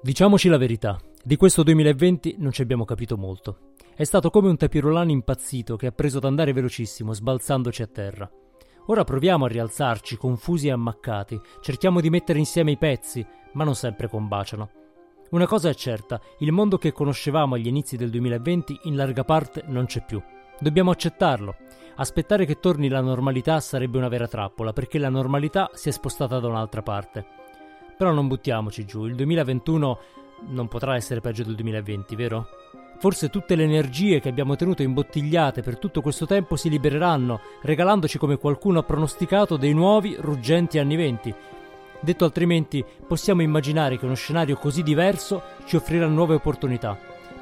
Diciamoci 0.00 0.48
la 0.48 0.58
verità, 0.58 0.96
di 1.24 1.34
questo 1.34 1.64
2020 1.64 2.36
non 2.38 2.52
ci 2.52 2.62
abbiamo 2.62 2.84
capito 2.84 3.16
molto. 3.16 3.72
È 3.96 4.04
stato 4.04 4.30
come 4.30 4.48
un 4.48 4.56
tapirolano 4.56 5.10
impazzito 5.10 5.74
che 5.74 5.88
ha 5.88 5.90
preso 5.90 6.18
ad 6.18 6.24
andare 6.24 6.52
velocissimo, 6.52 7.12
sbalzandoci 7.12 7.82
a 7.82 7.88
terra. 7.88 8.30
Ora 8.86 9.02
proviamo 9.02 9.46
a 9.46 9.48
rialzarci, 9.48 10.16
confusi 10.16 10.68
e 10.68 10.70
ammaccati, 10.70 11.40
cerchiamo 11.60 12.00
di 12.00 12.10
mettere 12.10 12.38
insieme 12.38 12.70
i 12.70 12.78
pezzi, 12.78 13.26
ma 13.54 13.64
non 13.64 13.74
sempre 13.74 14.08
combaciano. 14.08 14.70
Una 15.30 15.48
cosa 15.48 15.68
è 15.68 15.74
certa, 15.74 16.20
il 16.38 16.52
mondo 16.52 16.78
che 16.78 16.92
conoscevamo 16.92 17.56
agli 17.56 17.66
inizi 17.66 17.96
del 17.96 18.10
2020 18.10 18.80
in 18.84 18.94
larga 18.94 19.24
parte 19.24 19.64
non 19.66 19.86
c'è 19.86 20.04
più. 20.04 20.22
Dobbiamo 20.60 20.92
accettarlo. 20.92 21.56
Aspettare 21.96 22.46
che 22.46 22.60
torni 22.60 22.88
la 22.88 23.00
normalità 23.00 23.58
sarebbe 23.58 23.98
una 23.98 24.08
vera 24.08 24.28
trappola, 24.28 24.72
perché 24.72 24.98
la 24.98 25.08
normalità 25.08 25.70
si 25.74 25.88
è 25.88 25.92
spostata 25.92 26.38
da 26.38 26.46
un'altra 26.46 26.82
parte. 26.82 27.37
Però 27.98 28.12
non 28.12 28.28
buttiamoci 28.28 28.84
giù, 28.84 29.06
il 29.06 29.16
2021 29.16 29.98
non 30.50 30.68
potrà 30.68 30.94
essere 30.94 31.20
peggio 31.20 31.42
del 31.42 31.56
2020, 31.56 32.14
vero? 32.14 32.46
Forse 33.00 33.28
tutte 33.28 33.56
le 33.56 33.64
energie 33.64 34.20
che 34.20 34.28
abbiamo 34.28 34.54
tenuto 34.54 34.82
imbottigliate 34.82 35.62
per 35.62 35.78
tutto 35.78 36.00
questo 36.00 36.24
tempo 36.24 36.54
si 36.54 36.68
libereranno, 36.68 37.40
regalandoci 37.62 38.16
come 38.16 38.36
qualcuno 38.36 38.78
ha 38.78 38.84
pronosticato 38.84 39.56
dei 39.56 39.72
nuovi, 39.72 40.14
ruggenti 40.16 40.78
anni 40.78 40.94
venti. 40.94 41.34
Detto 41.98 42.24
altrimenti, 42.24 42.84
possiamo 43.04 43.42
immaginare 43.42 43.98
che 43.98 44.04
uno 44.04 44.14
scenario 44.14 44.54
così 44.54 44.84
diverso 44.84 45.42
ci 45.64 45.74
offrirà 45.74 46.06
nuove 46.06 46.36
opportunità. 46.36 46.96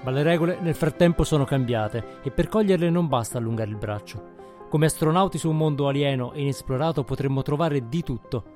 Ma 0.04 0.10
le 0.10 0.22
regole 0.22 0.58
nel 0.62 0.74
frattempo 0.74 1.22
sono 1.22 1.44
cambiate 1.44 2.20
e 2.22 2.30
per 2.30 2.48
coglierle 2.48 2.88
non 2.88 3.08
basta 3.08 3.36
allungare 3.36 3.68
il 3.68 3.76
braccio. 3.76 4.34
Come 4.70 4.86
astronauti 4.86 5.36
su 5.36 5.50
un 5.50 5.58
mondo 5.58 5.86
alieno 5.86 6.32
e 6.32 6.40
inesplorato 6.40 7.04
potremmo 7.04 7.42
trovare 7.42 7.88
di 7.90 8.02
tutto, 8.02 8.55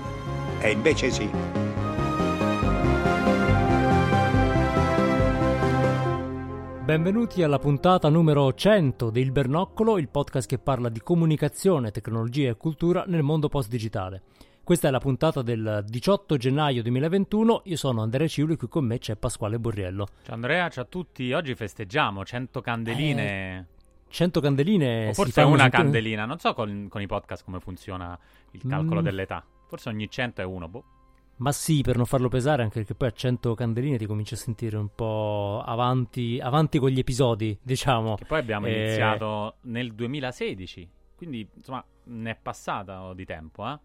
E 0.61 0.71
invece 0.71 1.09
sì. 1.09 1.29
Benvenuti 6.83 7.41
alla 7.43 7.59
puntata 7.59 8.09
numero 8.09 8.53
100 8.53 9.11
di 9.11 9.21
Il 9.21 9.31
Bernoccolo, 9.31 9.97
il 9.97 10.09
podcast 10.09 10.47
che 10.47 10.57
parla 10.57 10.89
di 10.89 10.99
comunicazione, 10.99 11.91
tecnologia 11.91 12.49
e 12.49 12.57
cultura 12.57 13.05
nel 13.07 13.21
mondo 13.23 13.47
post-digitale. 13.47 14.23
Questa 14.63 14.87
è 14.89 14.91
la 14.91 14.99
puntata 14.99 15.41
del 15.41 15.85
18 15.87 16.35
gennaio 16.37 16.81
2021, 16.81 17.61
io 17.65 17.77
sono 17.77 18.01
Andrea 18.01 18.27
Ciuli 18.27 18.53
e 18.53 18.57
qui 18.57 18.67
con 18.67 18.85
me 18.85 18.97
c'è 18.99 19.15
Pasquale 19.15 19.57
Borriello. 19.59 20.07
Ciao 20.23 20.35
Andrea, 20.35 20.67
ciao 20.69 20.83
a 20.83 20.87
tutti. 20.87 21.31
Oggi 21.31 21.55
festeggiamo 21.55 22.25
100 22.25 22.59
candeline. 22.61 23.67
100 24.09 24.41
candeline... 24.41 25.07
o 25.09 25.13
forse 25.13 25.41
una 25.43 25.61
sentire- 25.61 25.83
candelina. 25.83 26.25
Non 26.25 26.39
so 26.39 26.53
con, 26.53 26.87
con 26.89 27.01
i 27.01 27.07
podcast 27.07 27.45
come 27.45 27.59
funziona 27.61 28.17
il 28.51 28.61
calcolo 28.67 28.99
Mm. 28.99 29.03
dell'età. 29.03 29.45
Forse 29.71 29.87
ogni 29.87 30.09
100 30.09 30.41
è 30.41 30.43
uno. 30.43 30.67
Boh. 30.67 30.83
Ma 31.37 31.53
sì, 31.53 31.79
per 31.81 31.95
non 31.95 32.05
farlo 32.05 32.27
pesare, 32.27 32.61
anche 32.61 32.79
perché 32.79 32.93
poi 32.93 33.07
a 33.07 33.11
100 33.11 33.55
candeline 33.55 33.97
ti 33.97 34.05
cominci 34.05 34.33
a 34.33 34.37
sentire 34.37 34.75
un 34.75 34.89
po' 34.93 35.63
avanti, 35.65 36.39
avanti 36.43 36.77
con 36.77 36.89
gli 36.89 36.99
episodi, 36.99 37.57
diciamo. 37.63 38.15
Che 38.15 38.25
poi 38.25 38.39
abbiamo 38.39 38.67
Eh, 38.67 38.83
iniziato 38.83 39.55
nel 39.61 39.93
2016. 39.93 40.89
Quindi, 41.15 41.47
insomma, 41.55 41.83
ne 42.03 42.31
è 42.31 42.35
passato 42.35 43.13
di 43.13 43.23
tempo, 43.23 43.65
eh? 43.65 43.79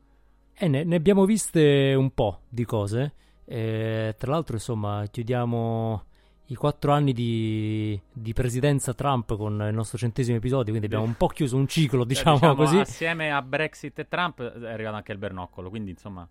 E 0.55 0.66
ne, 0.66 0.83
ne 0.83 0.97
abbiamo 0.97 1.25
viste 1.25 1.94
un 1.97 2.10
po' 2.10 2.41
di 2.49 2.65
cose. 2.65 3.15
Eh, 3.44 4.16
tra 4.19 4.33
l'altro, 4.33 4.56
insomma, 4.56 5.05
chiudiamo 5.09 6.06
i 6.49 6.55
quattro 6.55 6.93
anni 6.93 7.12
di, 7.12 8.01
di 8.12 8.33
presidenza 8.33 8.95
Trump 8.95 9.37
con 9.37 9.65
il 9.69 9.75
nostro 9.75 9.99
centesimo 9.99 10.37
episodio, 10.37 10.67
quindi 10.69 10.87
abbiamo 10.87 11.05
un 11.05 11.17
po' 11.17 11.27
chiuso 11.27 11.57
un 11.57 11.67
ciclo, 11.67 12.01
Cioè, 12.01 12.07
diciamo, 12.07 12.55
così. 12.57 12.79
Assieme 12.79 13.33
a 13.33 13.43
Brexit 13.43 13.99
e 13.99 14.07
Trump 14.09 14.41
è 14.43 14.71
arrivato 14.71 14.97
anche 14.97 15.12
il 15.12 15.19
bernoccolo. 15.19 15.69
Quindi, 15.71 15.91
insomma, 15.91 16.27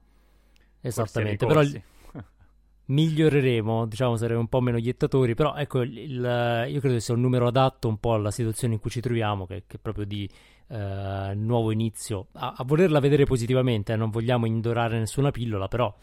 Esattamente, 0.81 1.45
però 1.45 1.61
miglioreremo, 2.87 3.85
diciamo, 3.87 4.15
saremo 4.15 4.39
un 4.41 4.47
po' 4.47 4.61
meno 4.61 4.77
iettatori, 4.77 5.33
però 5.33 5.55
ecco, 5.55 5.81
il- 5.81 5.97
il- 5.97 6.65
io 6.69 6.79
credo 6.79 6.95
che 6.95 6.99
sia 6.99 7.13
un 7.15 7.21
numero 7.21 7.47
adatto 7.47 7.87
un 7.87 7.97
po' 7.97 8.13
alla 8.13 8.31
situazione 8.31 8.75
in 8.75 8.79
cui 8.79 8.91
ci 8.91 9.01
troviamo, 9.01 9.45
che, 9.45 9.63
che 9.65 9.77
è 9.77 9.79
proprio 9.79 10.05
di 10.05 10.29
eh, 10.67 11.31
nuovo 11.35 11.71
inizio, 11.71 12.27
a, 12.33 12.53
a 12.57 12.63
volerla 12.63 12.99
vedere 12.99 13.25
positivamente, 13.25 13.93
eh, 13.93 13.95
non 13.95 14.09
vogliamo 14.11 14.45
indorare 14.45 14.97
nessuna 14.99 15.31
pillola, 15.31 15.67
però 15.67 15.93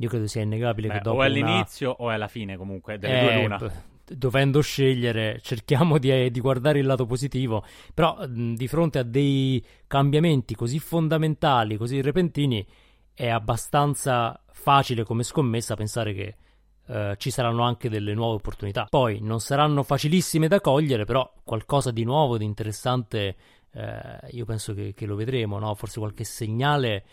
io 0.00 0.08
credo 0.08 0.26
sia 0.26 0.42
innegabile 0.42 0.88
Beh, 0.88 0.94
che 0.94 1.00
dopo 1.00 1.18
o 1.18 1.22
è 1.22 1.26
una- 1.28 1.46
all'inizio 1.46 1.90
o 1.90 2.10
è 2.10 2.14
alla 2.14 2.28
fine, 2.28 2.56
comunque. 2.56 2.98
Delle 2.98 3.18
Eh, 3.18 3.22
due 3.22 3.34
l'una. 3.34 3.56
b- 3.56 3.70
Dovendo 4.10 4.62
scegliere, 4.62 5.38
cerchiamo 5.42 5.98
di, 5.98 6.10
eh, 6.10 6.30
di 6.30 6.40
guardare 6.40 6.78
il 6.78 6.86
lato 6.86 7.04
positivo, 7.04 7.62
però 7.92 8.16
mh, 8.26 8.54
di 8.54 8.66
fronte 8.66 8.98
a 9.00 9.02
dei 9.02 9.62
cambiamenti 9.86 10.54
così 10.54 10.78
fondamentali, 10.78 11.76
così 11.76 12.00
repentini, 12.00 12.66
è 13.12 13.28
abbastanza 13.28 14.40
facile 14.50 15.04
come 15.04 15.22
scommessa 15.24 15.74
pensare 15.76 16.14
che 16.14 16.36
eh, 16.86 17.16
ci 17.18 17.30
saranno 17.30 17.64
anche 17.64 17.90
delle 17.90 18.14
nuove 18.14 18.36
opportunità. 18.36 18.86
Poi 18.88 19.18
non 19.20 19.40
saranno 19.40 19.82
facilissime 19.82 20.48
da 20.48 20.60
cogliere, 20.62 21.04
però 21.04 21.30
qualcosa 21.44 21.90
di 21.90 22.04
nuovo, 22.04 22.38
di 22.38 22.44
interessante, 22.46 23.36
eh, 23.72 24.18
io 24.30 24.46
penso 24.46 24.72
che, 24.72 24.94
che 24.94 25.04
lo 25.04 25.16
vedremo, 25.16 25.58
no? 25.58 25.74
Forse 25.74 25.98
qualche 25.98 26.24
segnale 26.24 27.04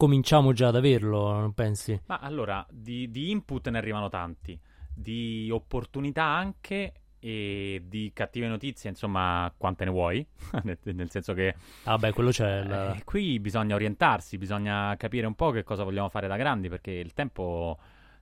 cominciamo 0.00 0.54
già 0.54 0.68
ad 0.68 0.76
averlo, 0.76 1.30
non 1.38 1.52
pensi? 1.52 2.00
Ma 2.06 2.16
allora, 2.20 2.66
di, 2.70 3.10
di 3.10 3.30
input 3.30 3.68
ne 3.68 3.76
arrivano 3.76 4.08
tanti, 4.08 4.58
di 4.94 5.50
opportunità 5.52 6.24
anche 6.24 6.92
e 7.18 7.82
di 7.84 8.10
cattive 8.14 8.46
notizie, 8.48 8.88
insomma, 8.88 9.52
quante 9.58 9.84
ne 9.84 9.90
vuoi, 9.90 10.26
nel, 10.64 11.10
senso 11.10 11.34
che 11.34 11.54
Ah 11.84 11.98
beh, 11.98 12.12
quello 12.12 12.30
c'è. 12.30 12.64
la- 12.64 12.94
eh, 12.94 13.04
qui 13.04 13.38
bisogna 13.40 13.74
orientarsi, 13.74 14.38
bisogna 14.38 14.96
capire 14.96 15.26
un 15.26 15.34
po' 15.34 15.50
che 15.50 15.64
cosa 15.64 15.84
vogliamo 15.84 16.08
fare 16.08 16.28
da 16.28 16.36
grandi, 16.38 16.70
perché 16.70 16.92
il 16.92 17.12
tempo 17.12 17.78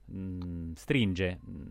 mh, 0.06 0.72
stringe. 0.72 1.38
Mm, 1.48 1.66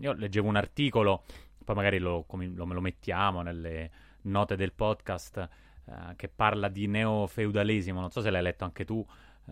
Io 0.00 0.12
leggevo 0.12 0.48
un 0.48 0.56
articolo, 0.56 1.24
poi 1.64 1.74
magari 1.74 1.98
lo, 1.98 2.24
come- 2.26 2.52
lo- 2.54 2.66
lo 2.66 2.80
mettiamo 2.82 3.40
nelle 3.40 3.90
note 4.24 4.54
del 4.54 4.74
podcast, 4.74 5.48
eh, 5.86 6.14
che 6.14 6.28
parla 6.28 6.68
di 6.68 6.86
neofeudalesimo, 6.88 8.00
non 8.00 8.10
so 8.10 8.20
se 8.20 8.28
l'hai 8.28 8.42
letto 8.42 8.64
anche 8.64 8.84
tu. 8.84 9.02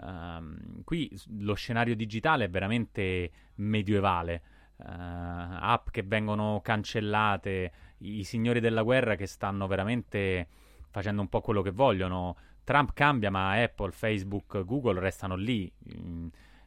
Ehm, 0.03 0.83
qui 0.85 1.11
lo 1.39 1.55
scenario 1.55 1.95
digitale 1.95 2.45
è 2.45 2.51
veramente 2.51 3.31
medievale. 3.57 4.43
Eh, 4.77 4.85
app 4.87 5.89
che 5.91 6.03
vengono 6.03 6.61
cancellate, 6.63 7.73
i, 7.99 8.25
signori 8.25 8.61
della 8.61 8.83
guerra 8.83 9.15
che 9.15 9.27
stanno 9.27 9.67
veramente 9.67 10.49
facendo 10.91 11.21
un 11.21 11.29
po' 11.29 11.41
quello 11.41 11.63
che 11.63 11.71
vogliono. 11.71 12.37
Trump 12.65 12.93
cambia, 12.95 13.31
ma 13.31 13.53
Apple, 13.63 13.93
Facebook, 13.93 14.65
Google 14.65 15.01
restano 15.01 15.37
lì, 15.37 15.71
mm, 15.97 16.27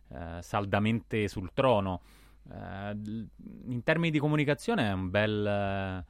eh, 0.10 0.40
saldamente 0.42 1.28
sul 1.28 1.52
trono. 1.54 2.02
L- 2.50 3.26
in 3.68 3.84
termini 3.84 4.10
di 4.12 4.20
comunicazione 4.20 4.88
è 4.88 4.94
un 4.94 5.10
bel... 5.10 6.06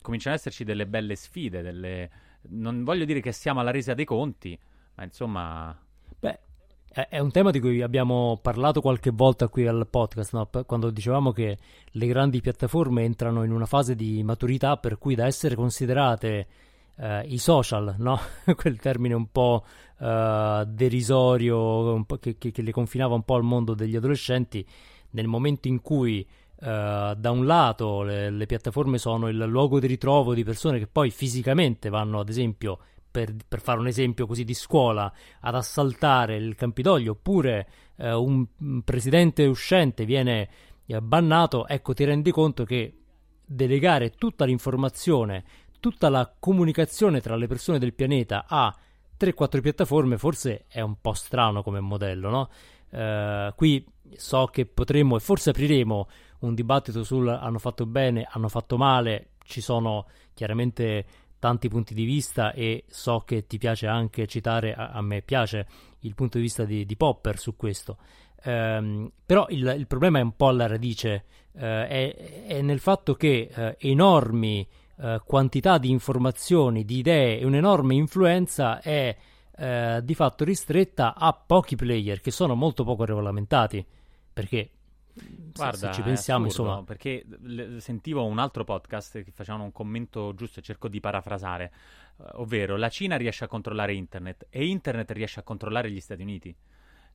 cominciano 0.00 0.34
ad 0.34 0.40
esserci 0.40 0.64
delle 0.64 0.86
belle 0.86 1.16
sfide, 1.16 1.62
delle... 1.62 2.10
non 2.50 2.84
voglio 2.84 3.04
dire 3.04 3.20
che 3.20 3.32
siamo 3.32 3.60
alla 3.60 3.70
resa 3.72 3.94
dei 3.94 4.04
conti, 4.04 4.58
ma 4.94 5.04
insomma... 5.04 5.76
È, 7.06 7.20
un 7.20 7.30
tema 7.30 7.52
di 7.52 7.60
cui 7.60 7.80
abbiamo 7.80 8.40
parlato 8.42 8.80
qualche 8.80 9.12
volta 9.12 9.46
qui 9.46 9.68
al 9.68 9.86
podcast, 9.88 10.32
no? 10.32 10.48
Quando 10.66 10.90
dicevamo 10.90 11.30
che 11.30 11.56
le 11.92 12.06
grandi 12.08 12.40
piattaforme 12.40 13.04
entrano 13.04 13.44
in 13.44 13.52
una 13.52 13.66
fase 13.66 13.94
di 13.94 14.20
maturità 14.24 14.78
per 14.78 14.98
cui 14.98 15.14
da 15.14 15.24
essere 15.24 15.54
considerate 15.54 16.46
eh, 16.96 17.20
i 17.28 17.38
social, 17.38 17.94
no? 17.98 18.18
Quel 18.56 18.80
termine 18.80 19.14
un 19.14 19.30
po' 19.30 19.64
eh, 20.00 20.64
derisorio, 20.66 21.94
un 21.94 22.04
po' 22.04 22.16
che, 22.16 22.36
che- 22.36 22.50
che 22.50 22.62
le 22.62 22.72
confinava 22.72 23.14
un 23.14 23.22
po' 23.22 23.36
al 23.36 23.44
mondo 23.44 23.74
degli 23.74 23.94
adolescenti, 23.94 24.66
nel 25.10 25.28
momento 25.28 25.68
in 25.68 25.80
cui 25.80 26.26
eh, 26.60 27.14
da 27.16 27.30
un 27.30 27.46
lato 27.46 28.02
le, 28.02 28.28
le 28.30 28.46
piattaforme 28.46 28.98
sono 28.98 29.28
il 29.28 29.36
luogo 29.36 29.78
di 29.78 29.86
ritrovo 29.86 30.34
di 30.34 30.42
persone 30.42 30.80
che 30.80 30.88
poi 30.88 31.10
fisicamente 31.10 31.90
vanno, 31.90 32.18
ad 32.18 32.28
esempio, 32.28 32.80
per, 33.10 33.34
per 33.46 33.60
fare 33.60 33.80
un 33.80 33.86
esempio 33.86 34.26
così 34.26 34.44
di 34.44 34.54
scuola, 34.54 35.12
ad 35.40 35.54
assaltare 35.54 36.36
il 36.36 36.54
Campidoglio, 36.54 37.12
oppure 37.12 37.68
eh, 37.96 38.12
un, 38.12 38.46
presidente 38.84 39.44
uscente 39.46 40.04
viene 40.04 40.48
eh, 40.86 41.00
bannato, 41.00 41.66
ecco 41.66 41.94
ti 41.94 42.04
rendi 42.04 42.30
conto 42.30 42.64
che 42.64 42.94
delegare 43.44 44.10
tutta 44.10 44.44
l'informazione, 44.44 45.44
tutta 45.80 46.08
la 46.08 46.32
comunicazione 46.38 47.20
tra 47.20 47.36
le 47.36 47.46
persone 47.46 47.78
del 47.78 47.94
pianeta 47.94 48.44
a 48.46 48.74
3-4 49.18 49.60
piattaforme 49.60 50.18
forse 50.18 50.64
è 50.68 50.80
un 50.80 51.00
po' 51.00 51.12
strano 51.12 51.62
come 51.62 51.80
modello, 51.80 52.30
no? 52.30 52.50
Uh, 52.90 53.54
qui 53.54 53.84
so 54.16 54.46
che 54.46 54.64
potremmo 54.64 55.16
e 55.16 55.20
forse 55.20 55.50
apriremo 55.50 56.08
un 56.40 56.54
dibattito 56.54 57.04
sul 57.04 57.28
hanno 57.28 57.58
fatto 57.58 57.84
bene, 57.84 58.26
hanno 58.30 58.48
fatto 58.48 58.76
male, 58.76 59.30
ci 59.44 59.60
sono 59.60 60.06
chiaramente 60.34 61.04
tanti 61.38 61.68
punti 61.68 61.94
di 61.94 62.04
vista 62.04 62.52
e 62.52 62.84
so 62.88 63.20
che 63.20 63.46
ti 63.46 63.58
piace 63.58 63.86
anche 63.86 64.26
citare, 64.26 64.74
a, 64.74 64.90
a 64.90 65.00
me 65.00 65.22
piace 65.22 65.66
il 66.00 66.14
punto 66.14 66.38
di 66.38 66.44
vista 66.44 66.64
di, 66.64 66.84
di 66.84 66.96
Popper 66.96 67.38
su 67.38 67.56
questo. 67.56 67.98
Um, 68.44 69.10
però 69.26 69.46
il, 69.48 69.74
il, 69.76 69.86
problema 69.86 70.18
è 70.18 70.22
un 70.22 70.36
po' 70.36 70.48
alla 70.48 70.66
radice, 70.66 71.24
uh, 71.52 71.60
è, 71.60 72.44
è, 72.46 72.62
nel 72.62 72.78
fatto 72.78 73.14
che 73.14 73.50
uh, 73.52 73.74
enormi 73.78 74.66
uh, 74.96 75.20
quantità 75.24 75.78
di 75.78 75.90
informazioni, 75.90 76.84
di 76.84 76.98
idee 76.98 77.40
e 77.40 77.44
un'enorme 77.44 77.94
influenza 77.94 78.80
è 78.80 79.16
di 79.58 80.14
fatto 80.14 80.44
ristretta 80.44 81.16
a 81.16 81.32
pochi 81.32 81.74
player 81.74 82.20
che 82.20 82.30
sono 82.30 82.54
molto 82.54 82.84
poco 82.84 83.04
regolamentati. 83.04 83.84
Perché 84.32 84.70
Guarda, 85.52 85.76
se 85.76 85.92
ci 85.92 86.02
pensiamo, 86.02 86.46
assurdo, 86.46 86.70
insomma. 86.70 86.84
Perché 86.84 87.24
sentivo 87.80 88.24
un 88.24 88.38
altro 88.38 88.64
podcast 88.64 89.22
che 89.22 89.30
facevano 89.32 89.64
un 89.64 89.72
commento 89.72 90.34
giusto 90.34 90.60
e 90.60 90.62
cerco 90.62 90.88
di 90.88 91.00
parafrasare, 91.00 91.72
uh, 92.16 92.24
ovvero 92.40 92.76
la 92.76 92.88
Cina 92.88 93.16
riesce 93.16 93.44
a 93.44 93.48
controllare 93.48 93.94
internet 93.94 94.46
e 94.50 94.66
internet 94.66 95.10
riesce 95.12 95.40
a 95.40 95.42
controllare 95.42 95.90
gli 95.90 96.00
Stati 96.00 96.22
Uniti. 96.22 96.54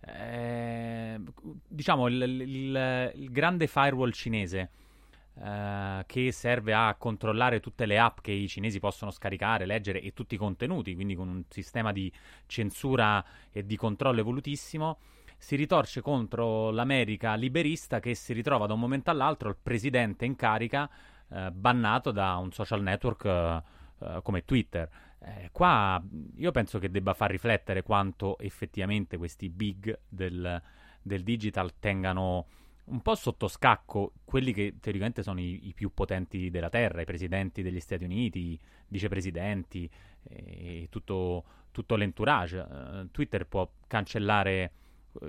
Eh, 0.06 1.18
diciamo 1.66 2.08
il, 2.08 2.22
il, 2.22 3.12
il, 3.16 3.32
grande 3.32 3.68
firewall 3.68 4.12
cinese 4.12 4.70
eh, 5.42 6.04
che 6.06 6.32
serve 6.34 6.74
a 6.74 6.94
controllare 6.96 7.62
tutte 7.62 7.86
le 7.86 7.98
app 7.98 8.18
che 8.20 8.32
i 8.32 8.50
cinesi 8.50 8.80
possono 8.80 9.12
scaricare, 9.12 9.66
leggere 9.66 10.02
e 10.02 10.12
tutti 10.12 10.36
i 10.36 10.38
contenuti, 10.38 10.94
quindi 10.94 11.16
con 11.16 11.30
un 11.30 11.44
sistema 11.48 11.94
di 11.94 12.12
censura 12.48 13.24
e 13.52 13.66
di 13.66 13.78
controllo 13.78 14.20
evolutissimo 14.20 14.98
si 15.44 15.58
ritorce 15.58 16.00
contro 16.00 16.72
l'America 16.72 17.36
liberista 17.36 18.00
che 18.00 18.16
si 18.16 18.32
ritrova 18.32 18.66
da 18.66 18.76
un 18.76 18.80
momento 18.80 19.12
all'altro 19.12 19.50
il 19.50 19.58
presidente 19.62 20.24
in 20.24 20.38
carica 20.38 20.90
eh, 21.28 21.52
bannato 21.52 22.12
da 22.12 22.38
un 22.38 22.54
social 22.54 22.82
network 22.82 23.26
eh, 23.26 23.62
eh, 24.00 24.20
come 24.24 24.46
Twitter. 24.46 24.90
Eh, 25.20 25.50
qua 25.52 26.02
io 26.38 26.52
penso 26.52 26.80
che 26.80 26.90
debba 26.90 27.14
far 27.14 27.30
riflettere 27.30 27.84
quanto 27.84 28.38
effettivamente 28.40 29.18
questi 29.18 29.50
big 29.50 30.00
del, 30.08 30.62
del 31.02 31.24
digital 31.24 31.74
tengano 31.78 32.48
un 32.86 33.02
po' 33.02 33.16
sotto 33.16 33.50
scacco 33.50 34.14
quelli 34.24 34.54
che 34.54 34.76
teoricamente 34.80 35.24
sono 35.24 35.42
i, 35.42 35.68
i, 35.68 35.74
più 35.74 35.94
potenti 35.94 36.52
della 36.52 36.70
terra, 36.70 37.02
i 37.02 37.06
presidenti 37.06 37.62
degli 37.62 37.82
Stati 37.82 38.06
Uniti, 38.06 38.40
i 38.40 38.60
vicepresidenti 38.88 39.90
e 40.24 40.88
tutto, 40.90 41.44
tutto 41.72 41.96
l'entourage. 41.98 42.60
Uh, 42.60 43.12
Twitter 43.12 43.46
può 43.46 43.70
cancellare 43.88 44.72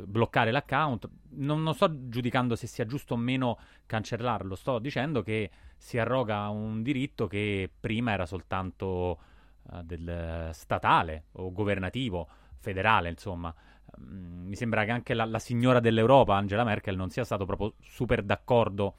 bloccare 0.06 0.50
l'account. 0.50 1.08
Non, 1.31 1.62
non, 1.62 1.75
sto 1.75 2.08
giudicando 2.08 2.56
se 2.56 2.66
sia 2.66 2.86
giusto 2.86 3.14
o 3.14 3.16
meno 3.16 3.58
cancellarlo, 3.86 4.54
sto 4.54 4.78
dicendo 4.78 5.22
che 5.22 5.50
si 5.76 5.98
arroga 5.98 6.48
un 6.48 6.82
diritto 6.82 7.26
che 7.26 7.70
prima 7.78 8.12
era 8.12 8.26
soltanto 8.26 9.19
uh, 9.62 9.82
del 9.82 10.50
statale 10.52 11.25
o 11.32 11.52
governativo, 11.52 12.28
federale, 12.58 13.10
insomma. 13.10 13.54
Mm, 14.00 14.48
mi 14.48 14.56
sembra 14.56 14.84
che 14.84 14.90
anche 14.90 15.14
la, 15.14 15.25
la, 15.25 15.38
signora 15.38 15.81
dell'Europa, 15.81 16.37
Angela 16.37 16.64
Merkel, 16.64 16.96
non 16.96 17.10
sia 17.10 17.25
stato 17.25 17.44
proprio 17.44 17.75
super 17.80 18.22
d'accordo 18.22 18.96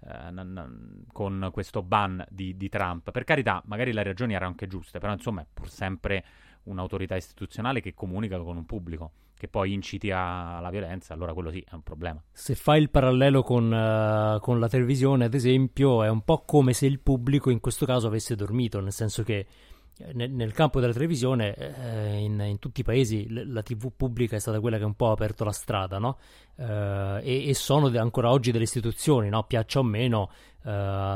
uh, 0.00 0.30
n- 0.30 0.52
n- 0.54 1.04
con 1.12 1.48
questo 1.52 1.82
ban 1.82 2.24
di, 2.28 2.56
di 2.56 2.68
Trump. 2.68 3.10
Per 3.10 3.24
carità, 3.24 3.62
magari 3.66 3.92
le 3.92 4.02
ragioni 4.02 4.34
erano 4.34 4.50
anche 4.50 4.66
giuste, 4.66 4.98
però 4.98 5.12
insomma 5.12 5.42
è 5.42 5.46
pur 5.52 5.70
sempre 5.70 6.24
un'autorità 6.68 7.16
istituzionale 7.16 7.80
che 7.80 7.94
comunica 7.94 8.38
con 8.38 8.56
un 8.56 8.64
pubblico 8.64 9.12
che 9.38 9.46
poi 9.46 9.72
inciti 9.72 10.10
alla 10.10 10.68
violenza, 10.68 11.14
allora 11.14 11.32
quello 11.32 11.50
sì 11.50 11.64
è 11.66 11.74
un 11.74 11.82
problema. 11.82 12.20
Se 12.32 12.56
fai 12.56 12.80
il 12.80 12.90
parallelo 12.90 13.42
con, 13.42 13.66
uh, 13.66 14.40
con, 14.40 14.58
la 14.58 14.68
televisione, 14.68 15.24
ad 15.24 15.34
esempio, 15.34 16.02
è 16.02 16.08
un 16.08 16.22
po' 16.22 16.42
come 16.44 16.72
se 16.72 16.86
il 16.86 16.98
pubblico 16.98 17.48
in 17.48 17.60
questo 17.60 17.86
caso 17.86 18.08
avesse 18.08 18.34
dormito, 18.34 18.80
nel 18.80 18.92
senso 18.92 19.22
che 19.22 19.46
nel, 20.12 20.30
nel 20.30 20.52
campo 20.52 20.80
della 20.80 20.92
televisione, 20.92 21.54
eh, 21.54 22.18
in, 22.18 22.40
in, 22.40 22.58
tutti 22.58 22.80
i 22.80 22.84
paesi, 22.84 23.26
la 23.28 23.62
TV 23.62 23.90
pubblica 23.96 24.36
è 24.36 24.38
stata 24.38 24.60
quella 24.60 24.78
che 24.78 24.84
un 24.84 24.94
po' 24.94 25.08
ha 25.08 25.12
aperto 25.12 25.44
la 25.44 25.52
strada, 25.52 25.98
no? 25.98 26.18
eh, 26.56 27.20
e, 27.22 27.48
e, 27.48 27.54
sono 27.54 27.88
de- 27.88 27.98
ancora 27.98 28.30
oggi 28.30 28.52
delle 28.52 28.64
istituzioni, 28.64 29.28
no? 29.28 29.42
piaccia 29.44 29.80
o 29.80 29.82
meno, 29.82 30.30
eh, 30.62 30.70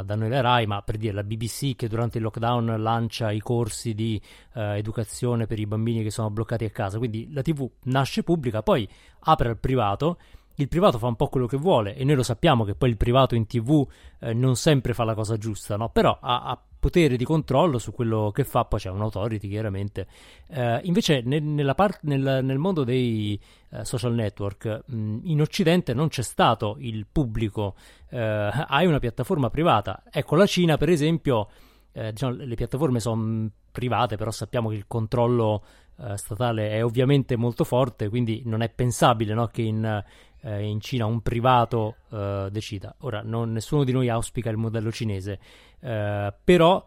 da 0.04 0.14
noi 0.14 0.28
la 0.28 0.40
RAI, 0.40 0.66
ma 0.66 0.82
per 0.82 0.96
dire 0.96 1.12
la 1.12 1.22
BBC 1.22 1.76
che 1.76 1.88
durante 1.88 2.18
il 2.18 2.24
lockdown 2.24 2.80
lancia 2.80 3.30
i 3.30 3.40
corsi 3.40 3.94
di 3.94 4.20
eh, 4.54 4.78
educazione 4.78 5.46
per 5.46 5.58
i 5.58 5.66
bambini 5.66 6.02
che 6.02 6.10
sono 6.10 6.30
bloccati 6.30 6.64
a 6.64 6.70
casa. 6.70 6.98
Quindi 6.98 7.32
la 7.32 7.42
TV 7.42 7.68
nasce 7.84 8.22
pubblica, 8.22 8.62
poi 8.62 8.88
apre 9.20 9.48
al 9.48 9.58
privato 9.58 10.18
il 10.56 10.68
privato 10.68 10.98
fa 10.98 11.06
un 11.06 11.16
po' 11.16 11.28
quello 11.28 11.46
che 11.46 11.56
vuole 11.56 11.94
e 11.94 12.04
noi 12.04 12.16
lo 12.16 12.22
sappiamo 12.22 12.64
che 12.64 12.74
poi 12.74 12.90
il 12.90 12.96
privato 12.96 13.34
in 13.34 13.46
tv 13.46 13.86
eh, 14.20 14.32
non 14.32 14.56
sempre 14.56 14.94
fa 14.94 15.04
la 15.04 15.14
cosa 15.14 15.36
giusta, 15.36 15.76
no? 15.76 15.88
però 15.88 16.18
ha, 16.20 16.42
ha, 16.42 16.62
potere 16.82 17.16
di 17.16 17.24
controllo 17.24 17.78
su 17.78 17.92
quello 17.92 18.32
che 18.34 18.42
fa, 18.42 18.64
poi 18.64 18.80
c'è 18.80 18.90
un'autority 18.90 19.48
chiaramente. 19.48 20.08
Eh, 20.48 20.80
invece 20.82 21.20
nel, 21.20 21.72
part- 21.76 22.00
nel, 22.02 22.40
nel, 22.42 22.58
mondo 22.58 22.82
dei 22.82 23.40
eh, 23.70 23.84
social 23.84 24.12
network 24.12 24.82
mh, 24.86 25.18
in 25.22 25.40
Occidente 25.40 25.94
non 25.94 26.08
c'è 26.08 26.22
stato 26.22 26.76
il 26.80 27.06
pubblico, 27.10 27.76
eh, 28.10 28.18
hai 28.66 28.86
una 28.86 28.98
piattaforma 28.98 29.48
privata. 29.48 30.02
Ecco, 30.10 30.34
la 30.34 30.46
Cina 30.46 30.76
per 30.76 30.88
esempio, 30.88 31.48
eh, 31.92 32.10
diciamo, 32.10 32.34
le 32.34 32.54
piattaforme 32.56 32.98
sono 32.98 33.48
private, 33.70 34.16
però 34.16 34.32
sappiamo 34.32 34.68
che 34.68 34.74
il 34.74 34.86
controllo 34.88 35.62
eh, 35.98 36.16
statale 36.16 36.70
è 36.70 36.84
ovviamente 36.84 37.36
molto 37.36 37.62
forte, 37.62 38.08
quindi 38.08 38.42
non 38.44 38.62
è 38.62 38.68
pensabile 38.68 39.34
no, 39.34 39.46
che 39.46 39.62
in 39.62 40.04
eh, 40.42 40.64
in 40.64 40.80
Cina 40.80 41.06
un 41.06 41.20
privato 41.20 41.96
eh, 42.10 42.48
decida. 42.50 42.94
Ora, 43.00 43.22
non, 43.24 43.52
nessuno 43.52 43.84
di 43.84 43.92
noi 43.92 44.08
auspica 44.08 44.50
il 44.50 44.56
modello 44.56 44.90
cinese, 44.90 45.38
eh, 45.80 46.34
però 46.44 46.84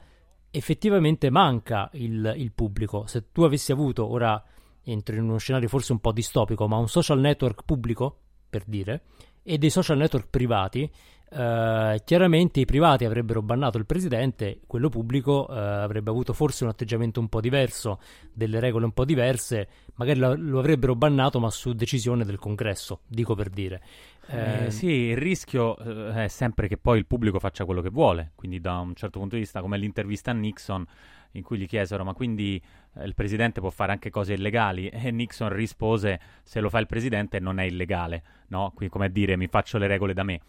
effettivamente 0.52 1.30
manca 1.30 1.90
il, 1.94 2.34
il, 2.38 2.52
pubblico. 2.52 3.06
Se 3.08 3.32
tu 3.32 3.44
avessi 3.44 3.72
avuto, 3.72 4.10
ora 4.10 4.42
entro 4.84 5.16
in 5.16 5.24
uno 5.24 5.38
scenario 5.38 5.68
forse 5.68 5.92
un 5.92 6.00
po' 6.00 6.12
distopico, 6.12 6.68
ma 6.68 6.78
un 6.78 6.88
social 6.88 7.20
network 7.20 7.64
pubblico, 7.66 8.20
per 8.50 8.64
dire, 8.66 9.04
e 9.44 9.58
dei 9.58 9.70
social 9.70 9.98
network 9.98 10.30
privati, 10.30 10.90
Uh, 11.28 11.98
chiaramente 12.06 12.60
i 12.60 12.66
privati 12.66 13.04
avrebbero 13.04 13.42
bannato 13.42 13.78
il 13.78 13.86
presidente, 13.86 14.60
quello 14.68 14.90
pubblico 14.90 15.48
uh, 15.50 15.54
avrebbe 15.54 16.10
avuto 16.10 16.34
forse 16.34 16.64
un 16.64 16.70
atteggiamento 16.70 17.20
un 17.20 17.28
po' 17.28 17.42
diverso, 17.42 18.00
delle 18.32 18.60
regole 18.60 18.86
un 18.86 18.92
po' 18.92 19.06
diverse, 19.06 19.68
magari 19.96 20.20
lo, 20.20 20.36
lo 20.36 20.60
avrebbero 20.60 20.96
bannato 20.96 21.40
ma 21.40 21.50
su 21.50 21.74
decisione 21.74 22.26
del 22.26 22.38
congresso, 22.38 23.02
dico 23.08 23.36
per 23.36 23.50
dire. 23.50 23.82
Eh, 24.28 24.72
sì, 24.72 24.88
il 24.88 25.18
rischio 25.18 25.78
eh, 25.78 26.26
è 26.26 26.28
sempre 26.28 26.68
che 26.68 26.78
poi 26.78 26.98
il 26.98 27.06
pubblico 27.06 27.40
faccia 27.40 27.66
quello 27.66 27.82
che 27.82 27.90
vuole, 27.90 28.32
quindi 28.36 28.60
da 28.60 28.80
un 28.80 28.96
certo 28.96 29.20
punto 29.20 29.36
di 29.36 29.42
vista, 29.42 29.62
come 29.62 29.78
l'intervista 29.78 30.32
a 30.32 30.34
Nixon, 30.34 30.86
in 31.32 31.44
cui 31.44 31.58
gli 31.58 31.68
chiesero 31.68 32.04
ma 32.04 32.14
quindi 32.14 32.62
eh, 32.96 33.06
il 33.06 33.14
presidente 33.14 33.60
può 33.60 33.70
fare 33.70 33.92
anche 33.92 34.10
cose 34.10 34.34
illegali 34.34 34.88
e 34.94 35.12
Nixon 35.12 35.50
rispose 35.50 36.20
se 36.44 36.60
lo 36.60 36.70
fa 36.70 36.80
il 36.80 36.88
presidente 36.88 37.40
non 37.40 37.60
è 37.60 37.64
illegale, 37.64 38.24
no? 38.48 38.72
Quindi 38.74 38.94
come 38.94 39.06
a 39.06 39.10
dire 39.10 39.36
mi 39.36 39.48
faccio 39.48 39.78
le 39.78 39.88
regole 39.88 40.14
da 40.14 40.24
me 40.24 40.42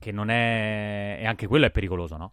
che 0.00 0.10
non 0.10 0.30
è... 0.30 1.18
e 1.20 1.26
anche 1.26 1.46
quello 1.46 1.66
è 1.66 1.70
pericoloso, 1.70 2.16
no? 2.16 2.32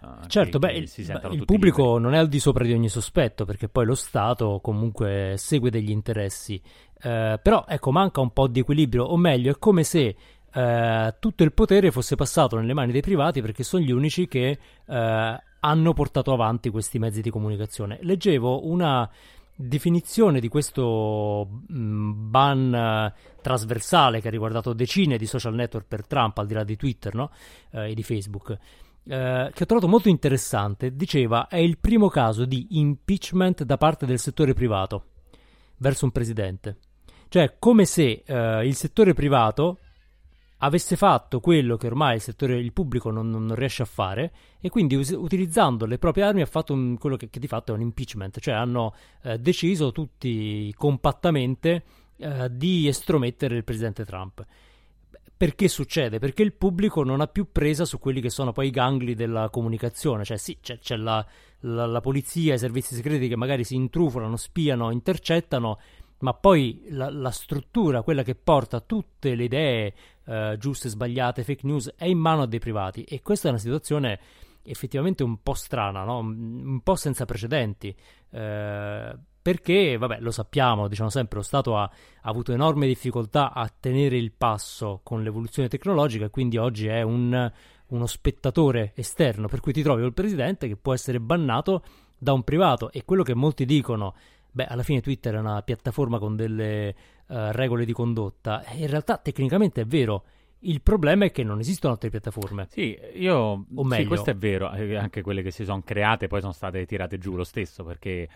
Uh, 0.00 0.26
certo, 0.26 0.58
che, 0.58 0.66
beh, 0.66 0.72
che 0.74 1.00
il, 1.00 1.20
il 1.32 1.44
pubblico 1.46 1.82
liberi. 1.82 2.02
non 2.02 2.14
è 2.14 2.18
al 2.18 2.28
di 2.28 2.38
sopra 2.38 2.64
di 2.64 2.72
ogni 2.74 2.90
sospetto 2.90 3.46
perché 3.46 3.68
poi 3.68 3.86
lo 3.86 3.94
Stato 3.94 4.60
comunque 4.62 5.34
segue 5.38 5.70
degli 5.70 5.90
interessi, 5.90 6.60
uh, 6.62 7.40
però 7.42 7.64
ecco 7.66 7.90
manca 7.90 8.20
un 8.20 8.30
po' 8.30 8.46
di 8.46 8.60
equilibrio, 8.60 9.04
o 9.04 9.16
meglio 9.16 9.52
è 9.52 9.58
come 9.58 9.84
se 9.84 10.14
uh, 10.52 11.14
tutto 11.18 11.42
il 11.42 11.52
potere 11.54 11.90
fosse 11.90 12.14
passato 12.14 12.56
nelle 12.56 12.74
mani 12.74 12.92
dei 12.92 13.00
privati 13.00 13.40
perché 13.40 13.64
sono 13.64 13.82
gli 13.82 13.90
unici 13.90 14.28
che 14.28 14.58
hanno 14.86 15.92
portato 15.94 16.32
avanti 16.32 16.70
questi 16.70 16.98
mezzi 16.98 17.22
di 17.22 17.30
comunicazione. 17.30 17.98
Leggevo 18.02 18.68
una 18.68 19.10
definizione 19.56 20.38
di 20.38 20.48
questo 20.48 21.62
mm, 21.72 22.30
ban 22.30 22.74
eh, 22.74 23.14
trasversale 23.40 24.20
che 24.20 24.28
ha 24.28 24.30
riguardato 24.30 24.74
decine 24.74 25.16
di 25.16 25.26
social 25.26 25.54
network 25.54 25.86
per 25.88 26.06
Trump, 26.06 26.38
al 26.38 26.46
di 26.46 26.54
là 26.54 26.62
di 26.62 26.76
Twitter 26.76 27.14
no? 27.14 27.30
eh, 27.70 27.90
e 27.90 27.94
di 27.94 28.02
Facebook, 28.02 28.50
eh, 28.50 29.50
che 29.52 29.62
ho 29.62 29.66
trovato 29.66 29.88
molto 29.88 30.08
interessante, 30.08 30.94
diceva 30.94 31.48
è 31.48 31.56
il 31.56 31.78
primo 31.78 32.08
caso 32.08 32.44
di 32.44 32.66
impeachment 32.70 33.64
da 33.64 33.78
parte 33.78 34.04
del 34.04 34.18
settore 34.18 34.52
privato 34.52 35.04
verso 35.78 36.04
un 36.04 36.10
presidente. 36.12 36.78
Cioè, 37.28 37.56
come 37.58 37.86
se 37.86 38.22
eh, 38.24 38.66
il 38.66 38.74
settore 38.74 39.14
privato 39.14 39.78
avesse 40.58 40.96
fatto 40.96 41.40
quello 41.40 41.76
che 41.76 41.86
ormai 41.86 42.16
il 42.16 42.20
settore 42.20 42.58
il 42.58 42.72
pubblico 42.72 43.10
non, 43.10 43.28
non 43.28 43.54
riesce 43.54 43.82
a 43.82 43.86
fare 43.86 44.32
e 44.60 44.70
quindi 44.70 44.94
us- 44.94 45.10
utilizzando 45.10 45.84
le 45.84 45.98
proprie 45.98 46.24
armi 46.24 46.40
ha 46.40 46.46
fatto 46.46 46.72
un, 46.72 46.96
quello 46.96 47.16
che, 47.16 47.28
che, 47.28 47.38
di 47.38 47.46
fatto 47.46 47.72
è 47.72 47.74
un 47.74 47.82
impeachment, 47.82 48.40
cioè 48.40 48.54
hanno 48.54 48.94
eh, 49.22 49.38
deciso 49.38 49.92
tutti 49.92 50.72
compattamente 50.76 51.84
eh, 52.16 52.48
di 52.50 52.88
estromettere 52.88 53.56
il 53.56 53.64
presidente 53.64 54.04
Trump. 54.04 54.44
perché 55.36 55.68
succede? 55.68 56.18
Perché 56.18 56.42
il 56.42 56.54
pubblico 56.54 57.04
non 57.04 57.20
ha 57.20 57.26
più 57.26 57.52
presa 57.52 57.84
su 57.84 57.98
quelli 57.98 58.22
che 58.22 58.30
sono 58.30 58.52
poi 58.52 58.68
i 58.68 58.70
gangli 58.70 59.14
della 59.14 59.50
comunicazione, 59.50 60.24
cioè 60.24 60.38
sì, 60.38 60.58
c'è, 60.62 60.78
c'è 60.78 60.96
la, 60.96 61.24
la, 61.60 61.84
la, 61.84 62.00
polizia, 62.00 62.54
i 62.54 62.58
servizi 62.58 62.94
segreti 62.94 63.28
che 63.28 63.36
magari 63.36 63.62
si 63.62 63.74
intrufolano, 63.74 64.36
spiano, 64.36 64.90
intercettano, 64.90 65.78
ma 66.20 66.32
poi 66.32 66.84
la, 66.88 67.10
la 67.10 67.30
struttura, 67.30 68.02
quella 68.02 68.22
che 68.22 68.34
porta 68.34 68.80
tutte 68.80 69.34
le 69.34 69.44
idee 69.44 69.94
eh, 70.26 70.56
giuste, 70.58 70.88
sbagliate, 70.88 71.44
fake 71.44 71.66
news, 71.66 71.92
è 71.96 72.04
in 72.04 72.18
mano 72.18 72.42
a 72.42 72.46
dei 72.46 72.58
privati 72.58 73.04
e 73.04 73.22
questa 73.22 73.48
è 73.48 73.50
una 73.50 73.60
situazione 73.60 74.18
effettivamente 74.62 75.22
un 75.22 75.42
po' 75.42 75.54
strana, 75.54 76.04
no? 76.04 76.18
un 76.18 76.80
po' 76.82 76.96
senza 76.96 77.24
precedenti. 77.24 77.94
Eh, 78.30 79.16
perché, 79.46 79.96
vabbè, 79.96 80.18
lo 80.18 80.32
sappiamo, 80.32 80.88
diciamo 80.88 81.08
sempre, 81.08 81.38
lo 81.38 81.44
Stato 81.44 81.76
ha, 81.76 81.84
ha, 81.84 81.90
avuto 82.22 82.52
enorme 82.52 82.88
difficoltà 82.88 83.52
a 83.52 83.68
tenere 83.68 84.16
il 84.16 84.32
passo 84.32 85.00
con 85.04 85.22
l'evoluzione 85.22 85.68
tecnologica 85.68 86.24
e 86.24 86.30
quindi 86.30 86.56
oggi 86.56 86.88
è 86.88 87.02
un, 87.02 87.52
uno 87.86 88.06
spettatore 88.06 88.90
esterno, 88.96 89.46
per 89.46 89.60
cui 89.60 89.72
ti 89.72 89.82
trovi 89.82 90.02
col 90.02 90.14
presidente 90.14 90.66
che 90.66 90.74
può 90.74 90.92
essere 90.92 91.20
bannato 91.20 91.84
da 92.18 92.32
un 92.32 92.42
privato 92.42 92.90
e 92.90 93.04
quello 93.04 93.22
che 93.22 93.34
molti 93.34 93.64
dicono, 93.64 94.14
beh, 94.56 94.64
alla 94.64 94.82
fine 94.82 95.02
Twitter 95.02 95.34
è 95.34 95.38
una 95.38 95.60
piattaforma 95.60 96.18
con 96.18 96.34
delle 96.34 96.94
uh, 97.26 97.50
regole 97.50 97.84
di 97.84 97.92
condotta, 97.92 98.64
in 98.72 98.86
realtà 98.86 99.18
tecnicamente 99.18 99.82
è 99.82 99.84
vero. 99.84 100.24
Il 100.60 100.80
problema 100.80 101.26
è 101.26 101.30
che 101.30 101.44
non 101.44 101.58
esistono 101.58 101.92
altre 101.92 102.08
piattaforme. 102.08 102.66
Sì, 102.70 102.98
io. 103.16 103.34
O 103.34 103.84
meglio, 103.84 104.02
sì, 104.02 104.06
questo 104.08 104.30
è 104.30 104.34
vero. 104.34 104.72
Eh, 104.72 104.96
anche 104.96 105.20
quelle 105.20 105.42
che 105.42 105.50
si 105.50 105.64
sono 105.64 105.82
create 105.84 106.26
poi 106.26 106.40
sono 106.40 106.52
state 106.52 106.86
tirate 106.86 107.18
giù 107.18 107.36
lo 107.36 107.44
stesso 107.44 107.84
perché 107.84 108.26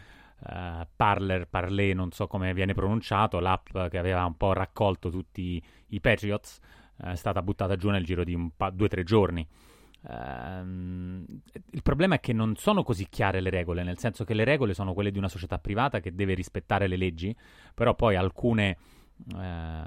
uh, 0.41 0.87
Parler, 0.95 1.49
Parler, 1.49 1.95
non 1.95 2.13
so 2.13 2.27
come 2.27 2.53
viene 2.53 2.75
pronunciato, 2.75 3.41
l'app 3.41 3.71
che 3.89 3.97
aveva 3.97 4.23
un 4.27 4.37
po' 4.37 4.53
raccolto 4.53 5.09
tutti 5.09 5.61
i 5.89 6.01
Patriots, 6.01 6.61
uh, 6.99 7.07
è 7.07 7.17
stata 7.17 7.41
buttata 7.41 7.77
giù 7.77 7.89
nel 7.89 8.05
giro 8.05 8.23
di 8.25 8.35
un 8.35 8.51
pa- 8.55 8.71
due 8.71 8.87
o 8.87 8.91
tre 8.91 9.03
giorni. 9.05 9.49
Uh, 10.03 11.25
il 11.73 11.83
problema 11.83 12.15
è 12.15 12.21
che 12.21 12.33
non 12.33 12.57
sono 12.57 12.83
così 12.83 13.07
chiare 13.11 13.41
le 13.41 13.51
regole, 13.51 13.83
nel 13.83 13.99
senso 13.99 14.25
che 14.25 14.35
le 14.35 14.45
regole 14.45 14.73
sono 14.73 14.95
quelle 14.95 15.11
di 15.11 15.19
una 15.19 15.29
società 15.29 15.59
privata 15.59 16.01
che 16.01 16.15
deve 16.15 16.35
rispettare 16.35 16.87
le 16.87 16.97
leggi, 16.97 17.37
però 17.75 17.95
poi 17.95 18.17
alcune 18.17 18.77
eh, 19.37 19.83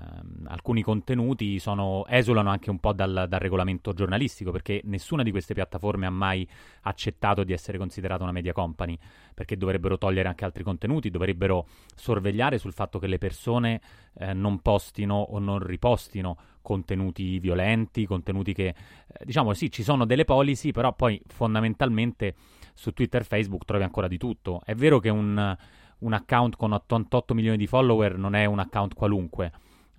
alcuni 0.46 0.82
contenuti 0.84 1.60
sono, 1.60 2.06
esulano 2.08 2.50
anche 2.50 2.70
un 2.70 2.80
po' 2.80 2.94
dal, 2.94 3.26
dal, 3.28 3.40
regolamento 3.40 3.94
giornalistico 3.94 4.52
perché 4.52 4.82
nessuna 4.86 5.24
di 5.24 5.32
queste 5.32 5.54
piattaforme 5.54 6.06
ha 6.06 6.12
mai 6.12 6.48
accettato 6.82 7.44
di 7.44 7.54
essere 7.54 7.78
considerata 7.78 8.24
una 8.24 8.32
media 8.32 8.54
company 8.54 8.98
perché 9.34 9.58
dovrebbero 9.58 9.98
togliere 9.98 10.28
anche 10.28 10.46
altri 10.46 10.64
contenuti, 10.64 11.10
dovrebbero 11.10 11.68
sorvegliare 11.96 12.58
sul 12.58 12.74
fatto 12.74 13.00
che 13.00 13.08
le 13.08 13.18
persone 13.18 13.82
eh, 14.16 14.34
non 14.34 14.60
postino 14.62 15.16
o 15.16 15.40
non 15.40 15.60
ripostino 15.60 16.38
contenuti 16.64 17.38
violenti, 17.38 18.08
contenuti 18.08 18.54
che 18.54 18.68
eh, 18.70 18.76
diciamo 19.24 19.54
sì 19.54 19.70
ci 19.70 19.84
sono 19.84 20.06
delle 20.06 20.26
policy 20.26 20.72
però 20.72 20.94
poi 20.94 21.22
fondamentalmente 21.28 22.34
su 22.74 22.92
Twitter 22.92 23.22
e 23.22 23.26
Facebook 23.26 23.66
trovi 23.66 23.84
ancora 23.84 24.08
di 24.08 24.18
tutto. 24.18 24.62
È 24.66 24.74
vero 24.74 25.00
che 25.00 25.10
un 25.10 25.56
un 26.04 26.14
account 26.14 26.56
con 26.56 26.72
88 26.72 27.34
milioni 27.34 27.58
di 27.58 27.68
follower 27.68 28.18
non 28.18 28.36
è 28.36 28.46
un 28.46 28.60
account 28.60 28.94
qualunque, 28.94 29.52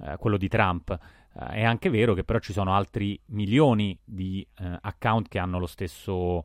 eh, 0.03 0.17
quello 0.19 0.37
di 0.37 0.49
Trump. 0.49 0.91
Eh, 0.91 1.47
è 1.47 1.65
anche 1.65 1.91
vero 1.91 2.15
che 2.15 2.25
però 2.25 2.39
ci 2.39 2.53
sono 2.53 2.75
altri 2.75 3.19
milioni 3.27 3.99
di 4.05 4.47
eh, 4.59 4.79
account 4.81 5.29
che 5.29 5.39
hanno 5.39 5.59
lo 5.59 5.67
stesso 5.67 6.45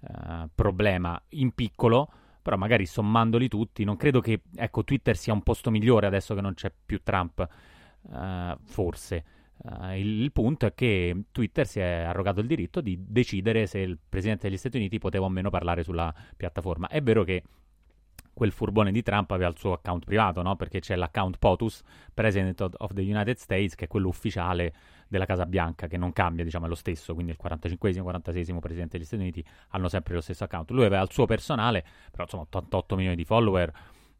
eh, 0.00 0.48
problema 0.54 1.20
in 1.30 1.52
piccolo, 1.52 2.10
però 2.42 2.56
magari 2.56 2.86
sommandoli 2.86 3.48
tutti, 3.48 3.84
non 3.84 3.96
credo 3.96 4.20
che 4.20 4.42
ecco, 4.54 4.84
Twitter 4.84 5.16
sia 5.16 5.32
un 5.32 5.42
posto 5.42 5.70
migliore 5.70 6.06
adesso 6.06 6.34
che 6.34 6.40
non 6.40 6.54
c'è 6.54 6.72
più 6.84 7.00
Trump, 7.02 7.46
eh, 8.12 8.56
forse. 8.64 9.24
Uh, 9.58 9.92
il, 9.92 10.22
il, 10.22 10.32
punto 10.32 10.66
è 10.66 10.74
che 10.74 11.24
Twitter 11.32 11.66
si 11.66 11.80
è 11.80 12.02
arrogato 12.02 12.40
il 12.40 12.46
diritto 12.46 12.80
di 12.80 12.98
decidere 13.06 13.66
se 13.66 13.78
il 13.78 13.98
presidente 14.08 14.48
degli 14.48 14.58
Stati 14.58 14.76
Uniti 14.76 14.98
poteva 14.98 15.24
o 15.24 15.28
meno 15.28 15.50
parlare 15.50 15.82
sulla 15.82 16.14
piattaforma. 16.36 16.88
È 16.88 17.02
vero 17.02 17.24
che 17.24 17.42
quel 18.36 18.52
furbone 18.52 18.92
di 18.92 19.02
Trump 19.02 19.30
aveva 19.30 19.48
il 19.48 19.56
suo 19.56 19.72
account 19.72 20.04
privato, 20.04 20.42
no? 20.42 20.56
Perché 20.56 20.80
c'è 20.80 20.94
l'account 20.94 21.38
POTUS, 21.38 21.82
President 22.12 22.60
of 22.60 22.92
the 22.92 23.00
United 23.00 23.38
States, 23.38 23.74
che 23.74 23.86
è 23.86 23.88
quello 23.88 24.08
ufficiale 24.08 24.74
della 25.08 25.24
Casa 25.24 25.46
Bianca, 25.46 25.86
che 25.86 25.96
non 25.96 26.12
cambia, 26.12 26.44
diciamo, 26.44 26.66
è 26.66 26.68
lo 26.68 26.74
stesso, 26.74 27.14
quindi 27.14 27.32
il 27.32 27.38
45esimo, 27.42 28.02
46esimo 28.02 28.58
Presidente 28.58 28.98
degli 28.98 29.06
Stati 29.06 29.22
Uniti 29.22 29.42
hanno 29.68 29.88
sempre 29.88 30.12
lo 30.12 30.20
stesso 30.20 30.44
account. 30.44 30.70
Lui 30.72 30.84
aveva 30.84 31.00
il 31.00 31.10
suo 31.10 31.24
personale, 31.24 31.82
però 32.10 32.24
insomma 32.24 32.42
88 32.42 32.94
milioni 32.96 33.16
di 33.16 33.24
follower, 33.24 33.72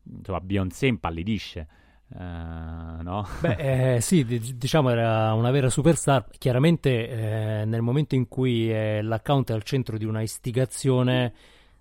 insomma 0.05 0.41
Beyoncé 0.41 0.87
impallidisce. 0.87 1.69
Uh, 2.09 3.03
no? 3.03 3.27
Beh, 3.41 3.95
eh, 3.97 4.01
sì, 4.01 4.25
d- 4.25 4.55
diciamo 4.55 4.91
era 4.91 5.33
una 5.35 5.51
vera 5.51 5.69
superstar. 5.69 6.27
Chiaramente 6.39 7.09
eh, 7.09 7.65
nel 7.65 7.83
momento 7.83 8.15
in 8.15 8.29
cui 8.29 8.73
eh, 8.73 9.03
l'account 9.03 9.51
è 9.51 9.55
al 9.55 9.63
centro 9.63 9.99
di 9.99 10.05
una 10.05 10.23
istigazione 10.23 11.33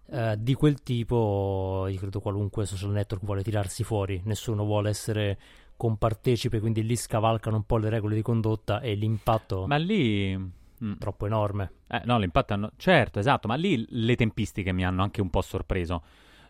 eh, 0.08 0.36
di 0.38 0.54
quel 0.54 0.82
tipo, 0.84 1.88
io 1.90 2.00
credo 2.00 2.20
qualunque 2.20 2.66
social 2.66 2.92
network 2.92 3.24
vuole 3.24 3.44
tirarsi 3.44 3.84
fuori, 3.84 4.22
nessuno 4.26 4.64
vuole 4.64 4.90
essere 4.90 5.38
compartecipe, 5.76 6.60
quindi 6.60 6.84
lì 6.84 6.96
scavalcano 6.96 7.58
un 7.58 7.64
po' 7.64 7.78
le 7.78 7.90
regole 7.90 8.16
di 8.16 8.22
condotta 8.22 8.80
e 8.80 8.94
l'impatto 8.94 9.68
ma 9.68 9.76
lì 9.76 10.38
mm. 10.38 10.94
troppo 11.00 11.26
enorme. 11.26 11.72
Eh, 11.88 12.02
no, 12.06 12.18
l'impatto 12.18 12.54
hanno... 12.54 12.72
certo, 12.78 13.20
esatto, 13.20 13.48
ma 13.48 13.56
lì 13.56 13.86
le 13.90 14.16
tempistiche 14.16 14.72
mi 14.72 14.86
hanno 14.86 15.04
anche 15.04 15.22
un 15.22 15.30
po' 15.30 15.42
sorpreso. 15.42 16.04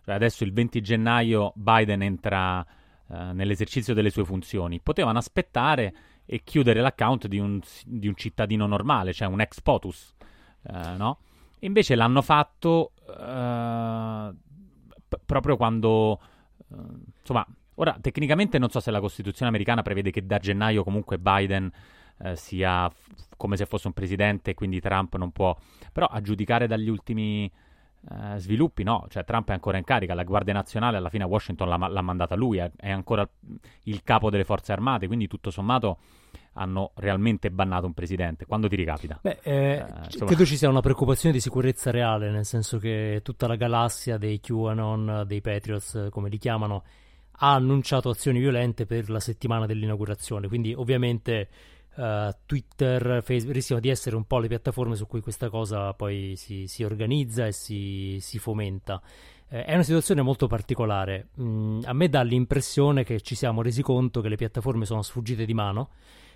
Cioè, 0.04 0.14
adesso 0.14 0.44
il 0.44 0.54
20 0.54 0.82
gennaio 0.82 1.52
Biden 1.56 2.04
entra 2.04 2.66
uh, 3.08 3.32
nell'esercizio 3.34 3.94
delle 3.94 4.10
sue 4.10 4.26
funzioni. 4.26 4.80
Potevano 4.80 5.18
aspettare 5.18 5.94
e 6.26 6.44
chiudere 6.44 6.82
l'account 6.82 7.28
di 7.28 7.38
un, 7.38 7.60
di 7.86 8.08
un 8.08 8.16
cittadino 8.16 8.66
normale, 8.66 9.14
cioè 9.14 9.28
un 9.28 9.42
ex 9.42 9.62
POTUS, 9.62 10.16
uh, 10.64 10.98
no? 10.98 11.20
Invece 11.60 11.96
l'hanno 11.96 12.22
fatto 12.22 12.92
uh, 13.08 14.36
p- 15.08 15.20
proprio 15.26 15.56
quando... 15.56 16.20
Uh, 16.68 17.04
insomma, 17.20 17.46
ora 17.76 17.98
tecnicamente 18.02 18.58
non 18.58 18.70
so 18.70 18.80
se 18.80 18.92
la 18.92 19.00
Costituzione 19.00 19.50
americana 19.50 19.82
prevede 19.82 20.12
che 20.12 20.26
da 20.26 20.38
gennaio 20.38 20.84
comunque 20.84 21.18
Biden 21.18 21.72
uh, 22.18 22.34
sia 22.36 22.90
f- 22.90 23.10
come 23.38 23.58
se 23.58 23.66
fosse 23.66 23.88
un 23.88 23.94
presidente 23.94 24.54
quindi 24.54 24.80
Trump 24.80 25.16
non 25.16 25.32
può... 25.32 25.56
Però 25.92 26.08
a 26.08 26.22
giudicare 26.22 26.68
dagli 26.68 26.90
ultimi... 26.90 27.52
Uh, 28.08 28.38
sviluppi 28.38 28.84
no, 28.84 29.08
cioè 29.10 29.26
Trump 29.26 29.50
è 29.50 29.54
ancora 29.54 29.80
in 29.80 29.84
carica, 29.84 30.14
la 30.14 30.24
Guardia 30.24 30.54
Nazionale 30.54 30.98
alla 30.98 31.10
fine 31.10 31.24
a 31.24 31.28
Washington 31.28 31.68
l'ha, 31.68 31.88
l'ha 31.88 32.02
mandata 32.02 32.36
lui, 32.36 32.60
è, 32.60 32.72
è, 32.76 32.92
ancora 32.92 33.28
il 33.86 34.04
capo 34.04 34.30
delle 34.30 34.44
forze 34.44 34.72
armate, 34.72 35.08
quindi 35.08 35.28
tutto 35.28 35.50
sommato 35.50 35.98
hanno 36.54 36.92
realmente 36.96 37.50
bannato 37.50 37.86
un 37.86 37.94
presidente. 37.94 38.46
Quando 38.46 38.68
ti 38.68 38.76
ricapita? 38.76 39.20
Beh, 39.22 39.40
eh, 39.42 39.86
eh, 40.12 40.26
credo 40.26 40.46
ci 40.46 40.56
sia 40.56 40.70
una 40.70 40.82
preoccupazione 40.82 41.34
di 41.34 41.42
sicurezza 41.42 41.90
reale, 41.90 42.30
nel 42.30 42.46
senso 42.46 42.78
che 42.78 43.22
tutta 43.24 43.48
la 43.48 43.56
galassia 43.56 44.18
dei 44.18 44.40
QAnon, 44.40 45.24
dei 45.26 45.42
Patriots, 45.42 46.08
come 46.12 46.30
li 46.30 46.38
chiamano, 46.38 46.84
ha 47.38 47.54
annunciato 47.54 48.10
azioni 48.10 48.40
violente 48.40 48.86
per 48.86 49.10
la 49.10 49.20
settimana 49.20 49.66
dell'inaugurazione. 49.66 50.48
Quindi, 50.48 50.74
ovviamente, 50.74 51.50
uh, 51.96 52.36
Twitter, 52.46 53.22
Facebook 53.24 53.54
rischiano 53.54 53.82
di 53.82 53.90
essere 53.90 54.16
un 54.16 54.26
po' 54.26 54.40
le 54.40 54.48
piattaforme 54.48 54.96
su 54.96 55.08
cui 55.08 55.22
questa 55.22 55.50
cosa 55.50 55.94
poi 55.94 56.34
si, 56.36 56.68
si 56.68 56.84
organizza 56.84 57.46
e 57.46 57.52
si, 57.52 58.18
si 58.22 58.40
fomenta. 58.40 59.02
Eh, 59.48 59.64
è 59.64 59.74
una 59.74 59.84
situazione 59.84 60.22
molto 60.22 60.48
particolare. 60.48 61.30
Mm, 61.40 61.82
a 61.86 61.94
me 61.94 62.10
dà 62.10 62.22
l'impressione 62.22 63.04
che 63.04 63.22
ci 63.22 63.36
siamo 63.36 63.62
resi 63.62 63.82
conto 63.82 64.22
che 64.22 64.30
le 64.30 64.38
piattaforme 64.38 64.86
sono 64.86 65.02
sfuggite 65.02 65.46
di 65.46 65.54
mano 65.54 65.90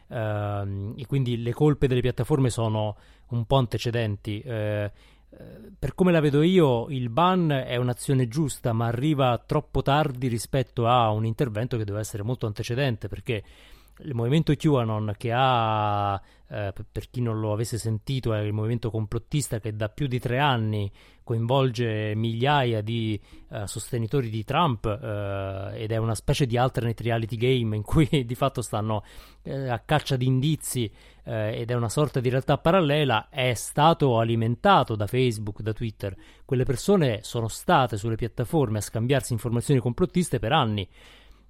Uh, 0.10 0.96
e 0.98 1.06
quindi 1.06 1.40
le 1.40 1.54
colpe 1.54 1.88
delle 1.88 2.02
piattaforme 2.02 2.50
sono 2.50 2.98
un 3.28 3.46
po' 3.46 3.58
antecedenti. 3.58 4.42
Uh, 4.44 4.90
per 5.78 5.94
come 5.94 6.12
la 6.12 6.20
vedo 6.20 6.42
io, 6.42 6.88
il 6.90 7.10
ban 7.10 7.52
è 7.52 7.76
un'azione 7.76 8.28
giusta, 8.28 8.74
ma 8.74 8.88
arriva 8.88 9.38
troppo 9.46 9.84
tardi 9.84 10.28
rispetto 10.28 10.88
a 10.88 11.12
un 11.12 11.26
intervento 11.26 11.78
che 11.78 11.86
deve 11.86 12.00
essere 12.00 12.24
molto 12.24 12.48
antecedente, 12.48 13.08
perché 13.08 13.44
il 14.02 14.14
movimento 14.14 14.54
QAnon 14.56 15.14
che 15.18 15.32
ha, 15.34 16.22
eh, 16.48 16.74
per 16.92 17.10
chi 17.10 17.22
non 17.22 17.40
lo 17.40 17.52
avesse 17.52 17.78
sentito, 17.78 18.34
è 18.34 18.40
il 18.40 18.54
movimento 18.54 18.90
complottista 18.90 19.60
che 19.60 19.76
da 19.76 19.90
più 19.90 20.08
di 20.08 20.20
tre 20.20 20.40
anni 20.40 20.92
coinvolge 21.24 22.16
migliaia 22.16 22.82
di 22.82 23.20
eh, 23.52 23.68
sostenitori 23.68 24.30
di 24.30 24.44
Trump 24.44 24.86
eh, 24.86 25.72
ed 25.76 25.92
è 25.92 25.98
una 25.98 26.16
specie 26.16 26.48
di 26.48 26.58
alternate 26.58 27.04
reality 27.04 27.36
game 27.36 27.76
in 27.76 27.84
cui 27.84 28.08
di 28.26 28.36
fatto 28.36 28.62
stanno 28.62 29.04
eh, 29.44 29.70
a 29.70 29.80
caccia 29.80 30.16
di 30.16 30.26
indizi 30.26 30.92
eh, 31.24 31.60
ed 31.60 31.70
è 31.70 31.76
una 31.76 31.90
sorta 31.90 32.20
di 32.20 32.30
realtà 32.30 32.58
parallela, 32.58 33.28
è 33.30 33.54
stato 33.54 34.18
alimentato 34.18 34.96
da 34.96 35.06
Facebook, 35.06 35.62
da 35.62 35.74
Twitter. 35.74 36.16
Quelle 36.46 36.64
persone 36.64 37.20
sono 37.22 37.48
state 37.48 37.98
sulle 37.98 38.16
piattaforme 38.16 38.80
a 38.80 38.82
scambiarsi 38.82 39.34
informazioni 39.34 39.80
complottiste 39.80 40.40
per 40.40 40.52
anni 40.52 40.88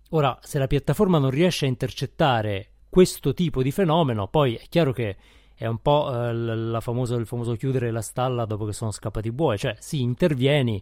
Ora, 0.09 0.39
se 0.41 0.57
la 0.57 0.67
piattaforma 0.67 1.19
non 1.19 1.29
riesce 1.29 1.65
a 1.65 1.69
intercettare 1.69 2.71
questo 2.89 3.33
tipo 3.33 3.61
di 3.61 3.71
fenomeno, 3.71 4.27
poi 4.27 4.55
è 4.55 4.63
chiaro 4.67 4.91
che 4.91 5.15
è 5.53 5.67
un 5.67 5.79
po' 5.79 6.09
eh, 6.11 6.77
famosa, 6.81 7.15
il 7.15 7.27
famoso 7.27 7.53
chiudere 7.55 7.91
la 7.91 8.01
stalla 8.01 8.45
dopo 8.45 8.65
che 8.65 8.73
sono 8.73 8.91
scappati 8.91 9.27
i 9.27 9.31
buoi, 9.31 9.57
cioè 9.59 9.75
sì, 9.77 10.01
intervieni, 10.01 10.81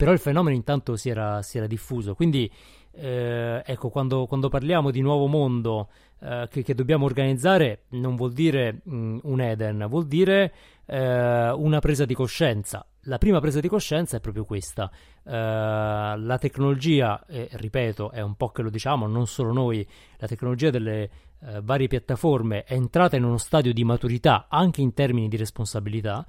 però 0.00 0.12
il 0.12 0.18
fenomeno 0.18 0.56
intanto 0.56 0.96
si 0.96 1.10
era, 1.10 1.42
si 1.42 1.58
era 1.58 1.66
diffuso, 1.66 2.14
quindi 2.14 2.50
eh, 2.92 3.62
ecco, 3.62 3.90
quando, 3.90 4.24
quando, 4.24 4.48
parliamo 4.48 4.90
di 4.90 5.02
nuovo 5.02 5.26
mondo 5.26 5.90
eh, 6.20 6.48
che, 6.50 6.62
che, 6.62 6.74
dobbiamo 6.74 7.04
organizzare, 7.04 7.82
non 7.90 8.16
vuol 8.16 8.32
dire 8.32 8.80
mh, 8.82 8.96
mm, 8.96 9.18
un 9.24 9.40
Eden, 9.42 9.86
vuol 9.90 10.06
dire 10.06 10.54
eh, 10.86 11.50
una 11.50 11.80
presa 11.80 12.06
di 12.06 12.14
coscienza. 12.14 12.82
La 13.02 13.18
prima 13.18 13.40
presa 13.40 13.60
di 13.60 13.68
coscienza 13.68 14.16
è 14.16 14.20
proprio 14.20 14.46
questa. 14.46 14.90
Eh, 15.22 15.30
la 15.32 16.38
tecnologia, 16.40 17.22
ripeto, 17.28 18.10
è 18.10 18.22
un 18.22 18.36
po' 18.36 18.48
che 18.52 18.62
lo 18.62 18.70
diciamo, 18.70 19.06
non 19.06 19.26
solo 19.26 19.52
noi, 19.52 19.86
la 20.16 20.26
tecnologia 20.26 20.70
delle 20.70 21.02
eh, 21.42 21.60
varie 21.62 21.88
piattaforme 21.88 22.64
è 22.64 22.72
entrata 22.72 23.16
in 23.16 23.24
uno 23.24 23.36
stadio 23.36 23.74
di 23.74 23.84
maturità 23.84 24.46
anche 24.48 24.80
in 24.80 24.94
termini 24.94 25.28
di 25.28 25.36
responsabilità. 25.36 26.24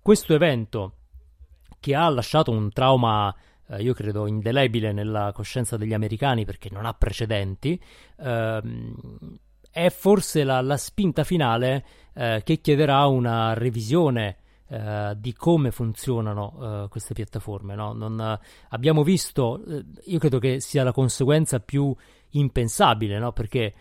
Questo 0.00 0.32
evento 0.32 0.92
che 1.80 1.94
ha 1.94 2.08
lasciato 2.08 2.50
un 2.50 2.70
trauma 2.70 3.34
eh, 3.68 3.82
io 3.82 3.94
credo 3.94 4.26
indelebile 4.26 4.92
nella 4.92 5.32
coscienza 5.32 5.76
degli 5.76 5.94
americani 5.94 6.44
perché 6.44 6.68
non 6.70 6.86
ha 6.86 6.94
precedenti, 6.94 7.80
ehm, 8.18 8.94
è 9.70 9.90
forse 9.90 10.44
la, 10.44 10.60
la 10.60 10.76
spinta 10.76 11.24
finale 11.24 11.84
eh, 12.14 12.42
che 12.44 12.60
chiederà 12.60 13.06
una 13.06 13.54
revisione 13.54 14.36
eh, 14.68 15.14
di 15.18 15.32
come 15.32 15.70
funzionano 15.70 16.82
uh, 16.84 16.88
queste 16.88 17.14
piattaforme. 17.14 17.74
No? 17.74 17.92
Non, 17.92 18.18
uh, 18.18 18.46
abbiamo 18.70 19.04
visto, 19.04 19.62
uh, 19.64 19.84
io 20.04 20.18
credo 20.18 20.38
che 20.38 20.60
sia 20.60 20.82
la 20.82 20.92
conseguenza 20.92 21.60
più 21.60 21.94
impensabile, 22.30 23.18
no? 23.18 23.32
perché 23.32 23.74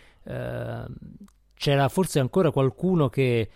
c'era 1.53 1.87
forse 1.87 2.19
ancora 2.19 2.49
qualcuno 2.49 3.09
che 3.09 3.47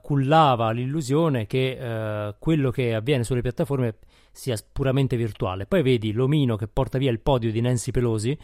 cullava 0.00 0.70
l'illusione 0.70 1.46
che 1.46 2.34
quello 2.38 2.70
che 2.70 2.94
avviene 2.94 3.24
sulle 3.24 3.42
piattaforme 3.42 3.96
sia 4.32 4.56
puramente 4.72 5.16
virtuale. 5.16 5.66
Poi 5.66 5.82
vedi 5.82 6.12
l'omino 6.12 6.56
che 6.56 6.66
porta 6.66 6.98
via 6.98 7.10
il 7.10 7.20
podio 7.20 7.50
di 7.50 7.60
Nancy 7.60 7.90
Pelosi 7.90 8.38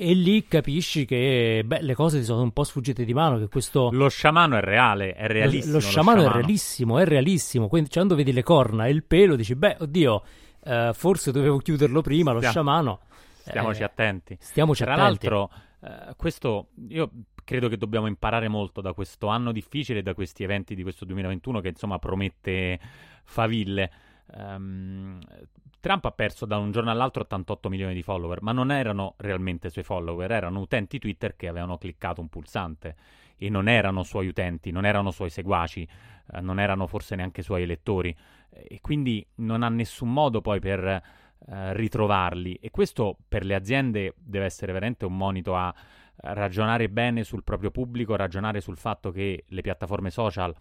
e 0.00 0.12
lì 0.12 0.46
capisci 0.46 1.04
che 1.04 1.62
beh, 1.64 1.82
le 1.82 1.94
cose 1.94 2.20
ti 2.20 2.24
sono 2.24 2.42
un 2.42 2.52
po' 2.52 2.62
sfuggite 2.62 3.04
di 3.04 3.12
mano. 3.12 3.38
Che 3.38 3.48
questo... 3.48 3.90
Lo 3.90 4.08
sciamano 4.08 4.56
è 4.56 4.60
reale, 4.60 5.12
è 5.12 5.26
realissimo. 5.26 5.72
Lo, 5.72 5.78
lo, 5.78 5.80
sciamano, 5.80 6.16
lo 6.16 6.22
sciamano, 6.22 6.38
è 6.38 6.40
realissimo, 6.40 6.98
è 6.98 7.04
realissimo. 7.04 7.68
Quindi 7.68 7.90
quando 7.90 8.14
vedi 8.14 8.32
le 8.32 8.42
corna 8.44 8.86
e 8.86 8.90
il 8.90 9.02
pelo, 9.02 9.34
dici: 9.34 9.56
Beh, 9.56 9.78
oddio, 9.80 10.22
eh, 10.62 10.90
forse 10.94 11.32
dovevo 11.32 11.58
chiuderlo 11.58 12.00
prima. 12.00 12.30
Lo 12.30 12.38
Stiamo, 12.38 12.52
sciamano. 12.52 13.00
Stiamoci 13.40 13.80
eh, 13.80 13.84
attenti. 13.84 14.36
Stiamoci 14.40 14.84
Tra 14.84 14.94
attenti. 14.94 15.28
l'altro, 15.28 15.50
eh, 15.82 16.14
questo 16.16 16.68
io 16.90 17.10
credo 17.48 17.70
che 17.70 17.78
dobbiamo 17.78 18.06
imparare 18.06 18.46
molto 18.46 18.82
da 18.82 18.92
questo 18.92 19.28
anno 19.28 19.52
difficile 19.52 20.02
da 20.02 20.12
questi 20.12 20.42
eventi 20.42 20.74
di 20.74 20.82
questo 20.82 21.06
2021 21.06 21.60
che 21.60 21.68
insomma 21.68 21.98
promette 21.98 22.78
faville. 23.24 23.90
Um, 24.36 25.18
Trump 25.80 26.04
ha 26.04 26.10
perso 26.10 26.44
da 26.44 26.58
un 26.58 26.72
giorno 26.72 26.90
all'altro 26.90 27.22
88 27.22 27.70
milioni 27.70 27.94
di 27.94 28.02
follower, 28.02 28.42
ma 28.42 28.52
non 28.52 28.70
erano 28.70 29.14
realmente 29.16 29.70
suoi 29.70 29.82
follower, 29.82 30.30
erano 30.30 30.60
utenti 30.60 30.98
Twitter 30.98 31.36
che 31.36 31.48
avevano 31.48 31.78
cliccato 31.78 32.20
un 32.20 32.28
pulsante. 32.28 32.96
E 33.38 33.48
non 33.48 33.66
erano 33.66 34.02
suoi 34.02 34.26
utenti, 34.26 34.70
non 34.70 34.84
erano 34.84 35.10
suoi 35.10 35.30
seguaci, 35.30 35.88
eh, 36.32 36.40
non 36.42 36.60
erano 36.60 36.86
forse 36.86 37.16
neanche 37.16 37.40
suoi 37.40 37.62
elettori. 37.62 38.14
E 38.50 38.78
quindi 38.82 39.26
non 39.36 39.62
ha 39.62 39.70
nessun 39.70 40.12
modo 40.12 40.42
poi 40.42 40.60
per 40.60 40.84
eh, 40.84 41.02
ritrovarli. 41.72 42.58
E 42.60 42.70
questo 42.70 43.16
per 43.26 43.46
le 43.46 43.54
aziende 43.54 44.12
deve 44.18 44.44
essere 44.44 44.70
veramente 44.74 45.06
un 45.06 45.16
monito 45.16 45.56
a 45.56 45.74
ragionare 46.20 46.88
bene 46.88 47.24
sul 47.24 47.44
proprio 47.44 47.70
pubblico, 47.70 48.16
ragionare 48.16 48.60
sul 48.60 48.76
fatto 48.76 49.10
che 49.10 49.44
le 49.46 49.60
piattaforme 49.60 50.10
social 50.10 50.54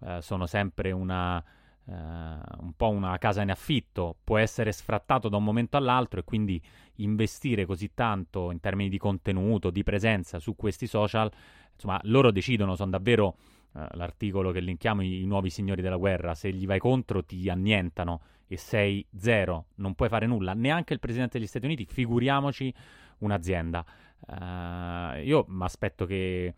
eh, 0.00 0.20
sono 0.20 0.46
sempre 0.46 0.90
una 0.90 1.42
eh, 1.88 1.92
un 1.92 2.72
po' 2.76 2.90
una 2.90 3.16
casa 3.18 3.40
in 3.40 3.50
affitto, 3.50 4.16
può 4.22 4.36
essere 4.36 4.72
sfrattato 4.72 5.28
da 5.28 5.38
un 5.38 5.44
momento 5.44 5.78
all'altro 5.78 6.20
e 6.20 6.24
quindi 6.24 6.60
investire 6.96 7.64
così 7.64 7.94
tanto 7.94 8.50
in 8.50 8.60
termini 8.60 8.90
di 8.90 8.98
contenuto, 8.98 9.70
di 9.70 9.82
presenza 9.82 10.38
su 10.38 10.54
questi 10.54 10.86
social, 10.86 11.30
insomma, 11.72 11.98
loro 12.04 12.30
decidono, 12.30 12.76
sono 12.76 12.90
davvero 12.90 13.36
eh, 13.74 13.86
l'articolo 13.92 14.50
che 14.50 14.60
linkiamo 14.60 15.02
i, 15.02 15.22
i 15.22 15.26
nuovi 15.26 15.48
signori 15.48 15.80
della 15.80 15.96
guerra, 15.96 16.34
se 16.34 16.52
gli 16.52 16.66
vai 16.66 16.78
contro 16.78 17.24
ti 17.24 17.48
annientano 17.48 18.20
e 18.46 18.58
sei 18.58 19.06
zero, 19.16 19.66
non 19.76 19.94
puoi 19.94 20.08
fare 20.10 20.26
nulla, 20.26 20.52
neanche 20.52 20.92
il 20.92 21.00
presidente 21.00 21.38
degli 21.38 21.46
Stati 21.46 21.64
Uniti, 21.64 21.86
figuriamoci 21.86 22.72
un'azienda. 23.18 23.84
Uh, 24.26 25.18
io 25.20 25.44
mi 25.48 25.64
aspetto 25.64 26.06
che, 26.06 26.54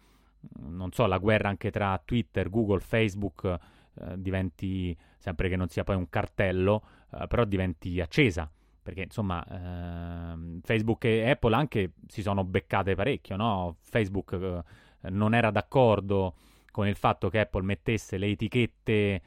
non 0.60 0.92
so, 0.92 1.06
la 1.06 1.18
guerra 1.18 1.48
anche 1.48 1.70
tra 1.70 2.00
Twitter, 2.04 2.48
Google, 2.48 2.80
Facebook 2.80 3.58
uh, 3.94 4.16
diventi 4.16 4.96
sempre 5.18 5.48
che 5.48 5.56
non 5.56 5.68
sia 5.68 5.84
poi 5.84 5.96
un 5.96 6.08
cartello, 6.08 6.82
eh, 7.12 7.26
però 7.26 7.44
diventi 7.44 8.00
accesa. 8.00 8.50
Perché 8.82 9.02
insomma, 9.02 9.44
ehm, 9.46 10.60
Facebook 10.62 11.04
e 11.04 11.28
Apple 11.28 11.54
anche 11.54 11.92
si 12.06 12.22
sono 12.22 12.44
beccate 12.44 12.94
parecchio, 12.94 13.36
no? 13.36 13.76
Facebook 13.82 14.62
non 15.02 15.34
era 15.34 15.50
d'accordo 15.50 16.36
con 16.70 16.88
il 16.88 16.96
fatto 16.96 17.28
che 17.28 17.40
Apple 17.40 17.62
mettesse 17.62 18.16
le 18.16 18.28
etichette 18.28 19.22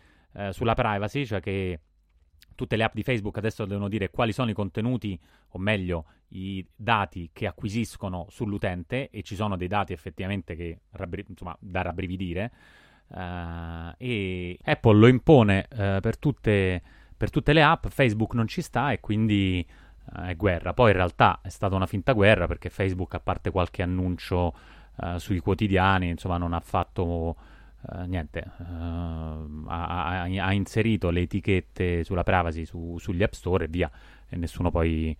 sulla 0.49 0.73
privacy, 0.73 1.23
cioè 1.27 1.39
che 1.39 1.79
tutte 2.55 2.75
le 2.75 2.83
app 2.83 2.93
di 2.93 3.03
Facebook 3.03 3.37
adesso 3.37 3.65
devono 3.65 3.87
dire 3.87 4.09
quali 4.09 4.31
sono 4.31 4.49
i 4.49 4.53
contenuti, 4.53 5.19
o 5.49 5.59
meglio, 5.59 6.05
i 6.29 6.65
dati 6.75 7.29
che 7.33 7.47
acquisiscono 7.47 8.27
sull'utente, 8.29 9.09
e 9.09 9.21
ci 9.23 9.35
sono 9.35 9.57
dei 9.57 9.67
dati 9.67 9.93
effettivamente 9.93 10.55
che 10.55 10.79
insomma, 11.27 11.55
da 11.59 11.81
rabbrividire. 11.81 12.51
Uh, 13.07 13.93
e 13.97 14.57
Apple 14.63 14.97
lo 14.97 15.07
impone 15.07 15.67
uh, 15.69 15.99
per, 15.99 16.17
tutte, 16.17 16.81
per, 17.15 17.29
tutte, 17.29 17.53
le 17.53 17.61
app, 17.61 17.87
Facebook 17.87 18.33
non 18.33 18.47
ci 18.47 18.61
sta 18.61 18.91
e 18.91 18.99
quindi 18.99 19.65
uh, 20.13 20.21
è 20.21 20.35
guerra. 20.35 20.73
Poi 20.73 20.91
in 20.91 20.97
realtà 20.97 21.39
è 21.43 21.49
stata 21.49 21.75
una 21.75 21.85
finta 21.85 22.13
guerra 22.13 22.47
perché 22.47 22.69
Facebook, 22.69 23.13
a 23.13 23.19
parte 23.19 23.51
qualche 23.51 23.83
annuncio 23.83 24.53
sui 25.15 25.39
quotidiani, 25.39 26.09
insomma, 26.09 26.37
non 26.37 26.53
ha 26.53 26.59
fatto 26.59 27.35
niente. 28.05 28.43
Ha, 28.57 29.45
ha, 29.65 30.21
ha, 30.21 30.53
inserito 30.53 31.09
le 31.09 31.21
etichette 31.21 32.03
sulla 32.03 32.23
privacy 32.23 32.65
su, 32.65 32.97
sugli 32.99 33.23
app 33.23 33.33
store 33.33 33.65
e 33.65 33.67
via. 33.67 33.91
E 34.27 34.35
nessuno 34.35 34.71
poi. 34.71 35.15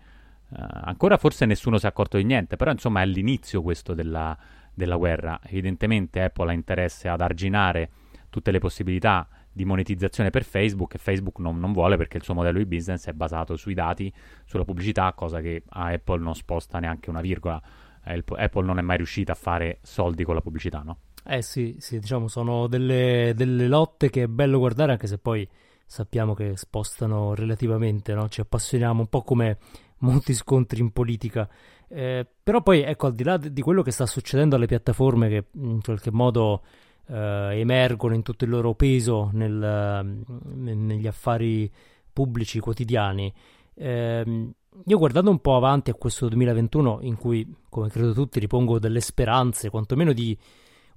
ancora 0.49 1.17
forse 1.17 1.45
nessuno 1.45 1.78
si 1.78 1.86
è 1.86 1.89
accorto 1.89 2.17
di 2.17 2.23
niente, 2.23 2.56
però 2.56 2.71
insomma 2.71 3.02
è 3.02 3.06
l'inizio 3.06 3.62
questo 3.62 3.93
della 3.93 4.38
della 4.73 4.95
guerra. 4.95 5.39
Evidentemente 5.43 6.21
Apple 6.21 6.49
ha 6.49 6.54
interesse 6.54 7.08
ad 7.08 7.21
arginare 7.21 7.89
tutte 8.30 8.52
le 8.52 8.60
possibilità 8.60 9.28
di 9.52 9.65
monetizzazione 9.65 10.32
per 10.32 10.43
Facebook 10.43 10.95
e 10.95 10.97
Facebook 10.97 11.38
non, 11.38 11.60
non, 11.60 11.73
vuole 11.73 11.95
perché 11.95 12.17
il 12.17 12.23
suo 12.23 12.34
modello 12.34 12.58
di 12.58 12.65
business 12.65 13.08
è 13.08 13.13
basato 13.13 13.56
sui 13.56 13.76
dati, 13.76 14.12
sulla 14.45 14.65
pubblicità, 14.65 15.13
cosa 15.13 15.39
che 15.41 15.62
a 15.69 15.88
Apple 15.88 16.19
non 16.19 16.34
sposta 16.34 16.80
neanche 16.80 17.10
una 17.10 17.21
virgola. 17.21 17.62
Apple 18.06 18.65
non 18.65 18.80
è 18.80 18.82
mai 18.82 18.97
riuscita 18.97 19.34
a 19.34 19.36
fare 19.36 19.78
soldi 19.82 20.23
con 20.23 20.34
la 20.34 20.41
pubblicità, 20.41 20.82
no? 20.82 20.97
Eh 21.25 21.41
sì, 21.41 21.75
sì 21.79 21.99
diciamo 21.99 22.27
sono 22.27 22.67
delle, 22.67 23.33
delle 23.36 23.67
lotte 23.67 24.09
che 24.09 24.23
è 24.23 24.27
bello 24.27 24.59
guardare 24.59 24.91
anche 24.91 25.07
se 25.07 25.17
poi 25.17 25.47
sappiamo 25.86 26.33
che 26.33 26.57
spostano 26.57 27.33
relativamente, 27.33 28.13
no? 28.13 28.27
Ci 28.27 28.41
appassioniamo 28.41 29.01
un 29.01 29.07
po' 29.07 29.21
come 29.21 29.57
molti 29.99 30.33
scontri 30.33 30.79
in 30.79 30.91
politica. 30.91 31.47
Eh, 31.88 32.25
però 32.41 32.62
poi, 32.62 32.81
ecco, 32.81 33.07
al 33.07 33.13
di 33.13 33.23
là 33.23 33.38
di 33.38 33.62
quello 33.62 33.81
che 33.83 33.91
sta 33.91 34.05
succedendo 34.05 34.55
alle 34.55 34.65
piattaforme 34.65 35.29
che 35.29 35.45
in 35.53 35.81
qualche 35.81 36.12
modo 36.12 36.63
eh, 37.07 37.59
emergono 37.59 38.15
in 38.15 38.23
tutto 38.23 38.45
il 38.45 38.49
loro 38.49 38.73
peso 38.73 39.29
nel, 39.33 40.23
negli 40.45 41.07
affari 41.07 41.71
pubblici 42.12 42.59
quotidiani, 42.59 43.33
eh, 43.75 44.51
io 44.86 44.97
guardando 44.97 45.29
un 45.29 45.39
po' 45.39 45.55
avanti 45.55 45.89
a 45.91 45.95
questo 45.95 46.27
2021 46.27 46.99
in 47.01 47.15
cui, 47.15 47.47
come 47.69 47.89
credo 47.89 48.13
tutti, 48.13 48.39
ripongo 48.39 48.79
delle 48.79 49.01
speranze, 49.01 49.69
quantomeno 49.69 50.13
di 50.13 50.38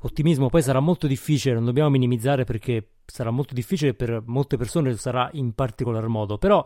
ottimismo, 0.01 0.49
poi 0.49 0.63
sarà 0.63 0.81
molto 0.81 1.07
difficile, 1.07 1.55
non 1.55 1.65
dobbiamo 1.65 1.91
minimizzare 1.91 2.45
perché 2.45 2.89
sarà 3.07 3.31
molto 3.31 3.55
difficile 3.55 3.95
per 3.95 4.23
molte 4.27 4.57
persone, 4.57 4.95
sarà 4.97 5.29
in 5.33 5.53
particolar 5.53 6.07
modo, 6.09 6.39
però 6.39 6.65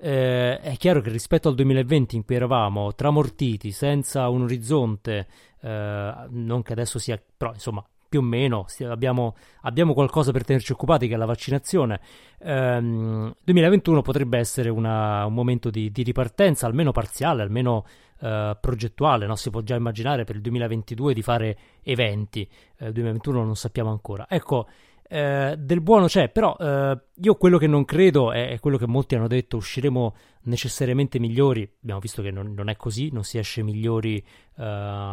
eh, 0.00 0.60
è 0.60 0.76
chiaro 0.76 1.00
che 1.00 1.10
rispetto 1.10 1.48
al 1.48 1.54
2020 1.54 2.16
in 2.16 2.24
cui 2.24 2.36
eravamo 2.36 2.94
tramortiti, 2.94 3.72
senza 3.72 4.28
un 4.28 4.42
orizzonte, 4.42 5.26
eh, 5.60 6.14
non 6.28 6.62
che 6.62 6.72
adesso 6.72 6.98
sia, 6.98 7.20
però 7.36 7.52
insomma 7.52 7.84
più 8.08 8.20
o 8.20 8.22
meno 8.22 8.66
abbiamo, 8.84 9.36
abbiamo, 9.62 9.92
qualcosa 9.92 10.32
per 10.32 10.44
tenerci 10.44 10.72
occupati 10.72 11.08
che 11.08 11.14
è 11.14 11.16
la 11.16 11.26
vaccinazione. 11.26 12.00
Ehm, 12.40 13.34
2021 13.44 14.00
potrebbe 14.02 14.38
essere 14.38 14.70
una, 14.70 15.26
un 15.26 15.34
momento 15.34 15.68
di, 15.68 15.90
di, 15.90 16.02
ripartenza, 16.02 16.66
almeno 16.66 16.90
parziale, 16.90 17.42
almeno 17.42 17.84
eh, 18.20 18.56
progettuale. 18.60 19.26
No? 19.26 19.36
Si 19.36 19.50
può 19.50 19.60
già 19.60 19.74
immaginare 19.74 20.24
per 20.24 20.36
il 20.36 20.42
2022 20.42 21.14
di 21.14 21.22
fare 21.22 21.58
eventi. 21.82 22.48
Eh, 22.76 22.86
il 22.86 22.92
2021 22.92 23.44
non 23.44 23.56
sappiamo 23.56 23.90
ancora. 23.90 24.26
Ecco, 24.28 24.66
eh, 25.10 25.54
del 25.58 25.80
buono 25.80 26.06
c'è, 26.06 26.28
però 26.28 26.54
eh, 26.60 27.00
io 27.14 27.34
quello 27.36 27.56
che 27.56 27.66
non 27.66 27.86
credo 27.86 28.30
è, 28.30 28.50
è, 28.50 28.60
quello 28.60 28.76
che 28.76 28.86
molti 28.86 29.14
hanno 29.14 29.26
detto, 29.26 29.56
usciremo 29.56 30.14
necessariamente 30.42 31.18
migliori, 31.18 31.68
abbiamo 31.82 32.00
visto 32.00 32.20
che 32.20 32.30
non, 32.30 32.52
non 32.52 32.68
è 32.68 32.76
così, 32.76 33.10
non 33.10 33.24
si 33.24 33.38
esce 33.38 33.62
migliori 33.62 34.22
uh, 34.56 34.62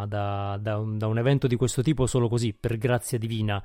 da, 0.05 0.57
da, 0.59 0.77
un, 0.77 0.97
da, 0.97 1.07
un, 1.07 1.17
evento 1.17 1.47
di 1.47 1.55
questo 1.55 1.81
tipo 1.81 2.07
solo 2.07 2.27
così, 2.27 2.53
per 2.53 2.77
grazia 2.77 3.17
divina, 3.17 3.63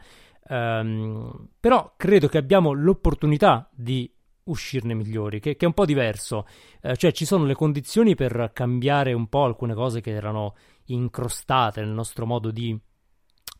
um, 0.48 1.48
però 1.58 1.94
credo 1.96 2.28
che 2.28 2.38
abbiamo 2.38 2.72
l'opportunità 2.72 3.68
di 3.72 4.08
uscirne 4.44 4.94
migliori, 4.94 5.40
che, 5.40 5.56
che, 5.56 5.64
è 5.64 5.68
un 5.68 5.74
po' 5.74 5.84
diverso. 5.84 6.46
Eh, 6.80 6.96
cioè 6.96 7.12
ci 7.12 7.24
sono 7.24 7.44
le 7.44 7.54
condizioni 7.54 8.14
per 8.14 8.50
cambiare 8.52 9.12
un 9.12 9.28
po' 9.28 9.44
alcune 9.44 9.74
cose 9.74 10.00
che 10.00 10.10
erano 10.10 10.54
incrostate 10.86 11.80
nel 11.80 11.90
nostro 11.90 12.26
modo 12.26 12.50
di 12.50 12.78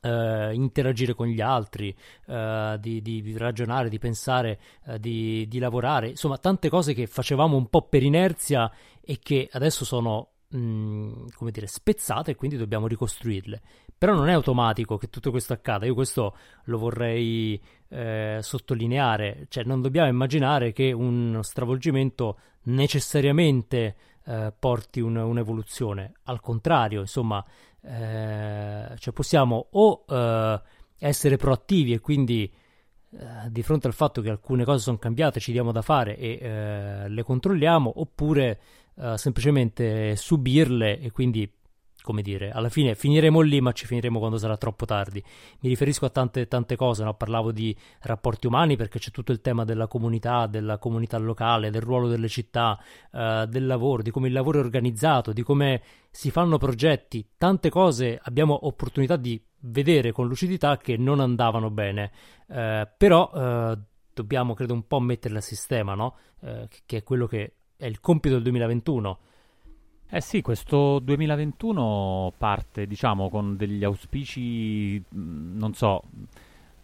Uh, 0.03 0.51
interagire 0.53 1.12
con 1.12 1.27
gli 1.27 1.43
altri, 1.43 1.95
uh, 2.29 2.79
di, 2.79 3.03
di, 3.03 3.37
ragionare, 3.37 3.90
di 3.90 3.99
pensare, 3.99 4.59
uh, 4.87 4.97
di, 4.97 5.47
di, 5.47 5.59
lavorare, 5.59 6.09
insomma 6.09 6.38
tante 6.38 6.71
cose 6.71 6.95
che 6.95 7.07
facevamo 7.07 7.55
un 7.55 7.69
po' 7.69 7.87
per 7.87 8.03
inerzia 8.03 8.73
e 9.03 9.19
che 9.19 9.47
adesso 9.53 9.85
sono, 9.85 10.37
mh, 10.49 10.59
mm, 10.59 11.27
come 11.35 11.51
dire, 11.51 11.66
spezzate 11.66 12.31
e 12.31 12.35
quindi 12.35 12.57
dobbiamo 12.57 12.87
ricostruirle. 12.87 13.61
Però 14.01 14.15
non 14.15 14.31
è 14.31 14.33
automatico 14.33 14.97
che 14.97 15.11
tutto 15.11 15.31
questo 15.31 15.53
accada, 15.53 15.85
io 15.85 15.93
questo 15.93 16.35
lo 16.65 16.79
vorrei 16.79 17.61
eh, 17.89 18.39
sottolineare, 18.41 19.45
cioè 19.51 19.65
non 19.65 19.83
dobbiamo 19.83 20.09
immaginare 20.09 20.73
che 20.73 20.91
un 20.91 21.39
stravolgimento 21.43 22.39
necessariamente 22.63 23.97
eh, 24.25 24.55
porti 24.59 25.01
un, 25.01 25.17
un'evoluzione, 25.17 26.15
al 26.25 26.41
contrario, 26.41 27.01
insomma, 27.01 27.45
eh, 27.83 28.95
cioè 28.97 29.13
possiamo 29.13 29.67
o 29.73 30.05
eh, 30.09 30.63
essere 30.97 31.37
proattivi 31.37 31.93
e 31.93 32.01
quindi 32.01 32.51
eh, 33.11 33.51
di 33.51 33.63
fronte 33.63 33.87
al 33.87 33.93
fatto 33.93 34.23
che 34.23 34.31
alcune 34.31 34.65
cose 34.65 34.79
sono 34.79 34.97
cambiate 34.97 35.41
ci 35.41 35.53
diamo 35.53 35.73
da 35.73 35.83
fare 35.83 36.17
e 36.17 36.39
eh, 36.41 37.09
le 37.11 37.23
controlliamo, 37.23 38.01
oppure 38.01 38.61
semplicemente 39.15 40.15
subirle 40.15 41.01
e 41.01 41.11
quindi 41.11 41.51
come 42.03 42.23
dire, 42.23 42.51
alla 42.51 42.69
fine 42.69 42.95
finiremo 42.95 43.41
lì, 43.41 43.61
ma 43.61 43.73
ci 43.73 43.87
finiremo 43.87 44.19
quando 44.19 44.39
sarà 44.39 44.57
troppo 44.57 44.87
tardi. 44.87 45.23
Mi 45.61 45.69
riferisco 45.69 46.07
a 46.07 46.11
tante, 46.11 46.47
tante 46.47 46.77
cose, 46.77 47.05
no? 47.05 47.15
parlavo 47.15 47.53
di 47.53 47.77
rapporti 48.03 48.47
umani 48.47 48.77
perché 48.77 48.99
c'è 48.99 49.11
tutto 49.11 49.33
il 49.33 49.41
tema 49.41 49.65
della 49.65 49.87
comunità, 49.87 50.47
della 50.47 50.79
comunità 50.79 51.19
locale, 51.19 51.71
del 51.71 51.83
ruolo 51.83 52.09
delle 52.09 52.29
città, 52.29 52.79
uh, 53.13 53.45
del 53.47 53.67
lavoro, 53.67 54.03
di 54.03 54.11
come 54.11 54.29
il 54.29 54.33
lavoro 54.33 54.59
è 54.59 54.65
organizzato, 54.65 55.33
di 55.33 55.43
come 55.43 55.83
si 56.11 56.31
fanno 56.31 56.59
progetti, 56.59 57.27
tante 57.37 57.71
cose 57.71 58.19
abbiamo 58.23 58.67
opportunità 58.67 59.17
di 59.17 59.41
vedere 59.61 60.13
con 60.13 60.27
lucidità 60.27 60.77
che 60.79 60.97
non 60.97 61.21
andavano 61.21 61.71
bene, 61.71 62.11
uh, 62.49 62.89
però 62.97 63.31
uh, 63.33 63.79
dobbiamo, 64.13 64.55
credo, 64.55 64.75
un 64.75 64.87
po' 64.87 65.01
metterle 65.01 65.39
a 65.39 65.43
sistema, 65.43 65.95
no? 65.95 66.17
che 66.41 66.97
è 66.97 67.03
quello 67.03 67.27
che 67.27 67.57
è 67.77 67.85
il 67.85 68.01
compito 68.01 68.35
del 68.35 68.45
2021 68.45 69.19
eh 70.12 70.20
sì, 70.20 70.42
questo 70.42 70.99
2021 70.99 72.33
parte, 72.37 72.87
diciamo, 72.88 73.31
con 73.31 73.57
degli 73.57 73.85
auspici, 73.85 75.01
non 75.11 75.73
so, 75.75 76.03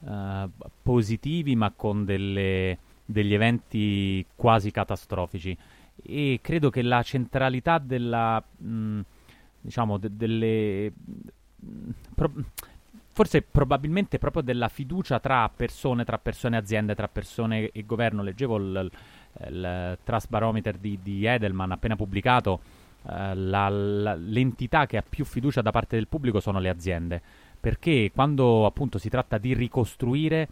eh, 0.07 0.49
positivi, 0.81 1.57
ma 1.57 1.73
con 1.75 2.05
delle, 2.05 2.79
degli 3.05 3.35
eventi 3.35 4.25
quasi 4.37 4.71
catastrofici. 4.71 5.57
E 6.05 6.39
credo 6.41 6.71
che 6.71 6.83
la 6.83 7.03
centralità 7.03 7.79
della, 7.79 8.41
mh, 8.41 9.01
diciamo, 9.61 9.99
de- 9.99 10.17
delle... 10.17 10.93
Pro- 12.15 12.33
forse 13.09 13.43
probabilmente 13.43 14.19
proprio 14.19 14.43
della 14.43 14.69
fiducia 14.69 15.19
tra 15.19 15.49
persone, 15.49 16.05
tra 16.05 16.19
persone 16.19 16.57
e 16.57 16.59
aziende, 16.61 16.95
tra 16.95 17.09
persone 17.09 17.71
e 17.73 17.85
governo. 17.85 18.23
Leggevo 18.23 18.57
il, 18.57 18.91
il, 19.41 19.49
il 19.49 19.99
Trust 20.05 20.29
Barometer 20.29 20.77
di, 20.77 20.99
di 21.03 21.25
Edelman 21.25 21.73
appena 21.73 21.97
pubblicato 21.97 22.61
la, 23.07 23.69
la, 23.69 24.15
l'entità 24.15 24.87
che 24.87 24.97
ha 24.97 25.05
più 25.09 25.25
fiducia 25.25 25.63
da 25.63 25.71
parte 25.71 25.97
del 25.97 26.09
pubblico 26.09 26.41
sono 26.41 26.59
le 26.59 26.69
aziende, 26.69 27.23
perché 27.59 28.11
quando 28.13 28.67
appunto 28.67 28.99
si 28.99 29.09
tratta 29.09 29.39
di 29.39 29.55
ricostruire, 29.55 30.49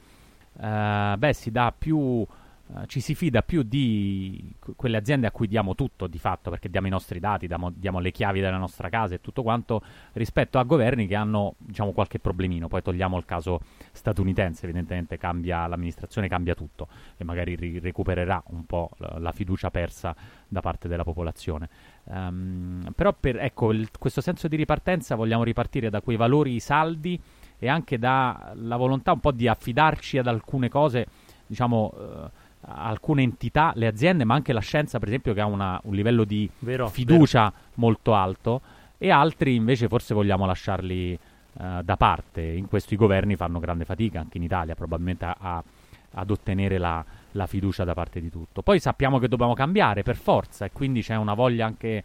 uh, 0.53 1.17
beh, 1.17 1.33
si 1.33 1.53
più 1.77 2.27
Uh, 2.67 2.87
ci 2.87 3.01
si 3.01 3.15
fida 3.15 3.43
più 3.43 3.63
di 3.63 4.55
quelle 4.75 4.97
aziende 4.97 5.27
a 5.27 5.31
cui 5.31 5.47
diamo 5.47 5.75
tutto 5.75 6.07
di 6.07 6.19
fatto, 6.19 6.49
perché 6.49 6.71
diamo 6.71 6.87
i 6.87 6.91
nostri 6.91 7.21
dati, 7.21 7.47
diamo, 7.47 7.71
diamo, 7.71 7.99
le 7.99 8.11
chiavi 8.11 8.41
della 8.41 8.57
nostra 8.57 8.89
casa 8.89 9.15
e 9.15 9.21
tutto 9.21 9.43
quanto, 9.43 9.83
rispetto 10.15 10.59
a 10.59 10.63
governi 10.63 11.07
che 11.07 11.15
hanno 11.15 11.57
diciamo, 11.59 11.93
qualche 11.93 12.19
problemino. 12.19 12.67
Poi 12.67 12.81
togliamo 12.81 13.19
il 13.19 13.27
caso 13.27 13.61
statunitense, 13.95 14.65
evidentemente 14.65 15.17
cambia, 15.17 15.67
l'amministrazione 15.67 16.29
cambia 16.29 16.55
tutto 16.55 16.89
e 17.17 17.25
magari 17.25 17.55
ri- 17.55 17.79
recupererà 17.79 18.43
un 18.49 18.67
po' 18.67 18.91
la, 18.99 19.17
la, 19.19 19.33
fiducia 19.33 19.71
persa 19.71 20.15
da 20.47 20.61
parte 20.61 20.89
della 20.89 21.05
popolazione. 21.05 21.69
Um, 22.05 22.93
però 22.95 23.15
per 23.19 23.39
ecco, 23.39 23.73
il, 23.73 23.89
questo 23.99 24.21
senso 24.21 24.49
di 24.49 24.57
ripartenza 24.57 25.15
vogliamo 25.15 25.45
ripartire 25.45 25.91
da 25.91 26.01
quei 26.01 26.17
valori 26.17 26.59
saldi 26.61 27.19
e 27.59 27.69
anche 27.69 27.99
dalla 27.99 28.77
volontà 28.77 29.13
un 29.13 29.21
po' 29.21 29.33
di 29.33 29.49
affidarci 29.49 30.19
ad 30.19 30.27
alcune 30.27 30.69
cose, 30.69 31.07
diciamo... 31.47 31.95
Uh, 31.95 32.43
alcune 32.67 33.21
entità, 33.21 33.73
le 33.75 33.87
aziende, 33.87 34.25
ma 34.25 34.33
anche 34.33 34.55
la 34.55 34.61
scienza, 34.61 34.99
per 34.99 35.09
esempio, 35.09 35.35
che 35.35 35.43
ha 35.43 35.45
una, 35.45 35.79
un 35.85 35.95
livello 35.95 36.25
di 36.25 36.49
vero, 36.61 36.89
fiducia 36.89 37.51
vero. 37.51 37.73
molto 37.75 38.15
alto, 38.15 38.63
e 38.97 39.11
altri 39.11 39.55
invece 39.55 39.87
forse 39.87 40.15
vogliamo 40.15 40.47
lasciarli 40.47 41.19
uh, 41.55 41.83
da 41.83 41.97
parte. 41.97 42.43
In 42.43 42.69
questo 42.69 42.95
i 42.95 42.97
governi 42.97 43.37
fanno 43.37 43.59
grande 43.59 43.85
fatica, 43.85 44.21
anche 44.21 44.39
in 44.39 44.45
Italia, 44.45 44.75
probabilmente 44.75 45.25
a, 45.25 45.37
a, 45.39 45.65
ad 46.13 46.31
ottenere 46.31 46.79
la, 46.79 47.05
la, 47.33 47.47
fiducia 47.47 47.85
da 47.85 47.95
parte 47.95 48.21
di 48.21 48.31
tutto. 48.31 48.63
Poi 48.63 48.79
sappiamo 48.79 49.19
che 49.19 49.29
dobbiamo 49.29 49.55
cambiare 49.55 50.03
per 50.03 50.17
forza, 50.17 50.65
e 50.65 50.73
quindi 50.73 51.03
c'è 51.03 51.17
una 51.17 51.35
voglia 51.35 51.67
anche 51.67 52.05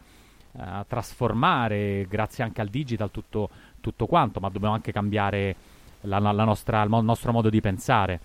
uh, 0.52 0.62
trasformare, 0.86 2.06
grazie 2.08 2.44
anche 2.44 2.60
al 2.60 2.68
digital, 2.68 3.10
tutto, 3.10 3.48
tutto 3.80 4.06
quanto, 4.06 4.40
ma 4.40 4.48
dobbiamo 4.48 4.74
anche 4.74 4.92
cambiare 4.92 5.54
la, 6.02 6.18
la 6.18 6.44
nostra, 6.44 6.82
il 6.82 6.90
nostro 6.90 7.32
modo 7.32 7.50
di 7.50 7.60
pensare 7.60 8.20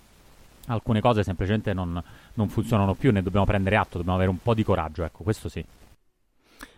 alcune 0.66 1.00
cose 1.00 1.22
semplicemente 1.22 1.72
non, 1.72 2.02
non, 2.34 2.48
funzionano 2.48 2.94
più, 2.94 3.12
ne 3.12 3.22
dobbiamo 3.22 3.46
prendere 3.46 3.76
atto, 3.76 3.98
dobbiamo 3.98 4.16
avere 4.16 4.30
un 4.30 4.40
po' 4.42 4.54
di 4.54 4.64
coraggio, 4.64 5.04
ecco, 5.04 5.22
questo 5.22 5.48
sì. 5.48 5.64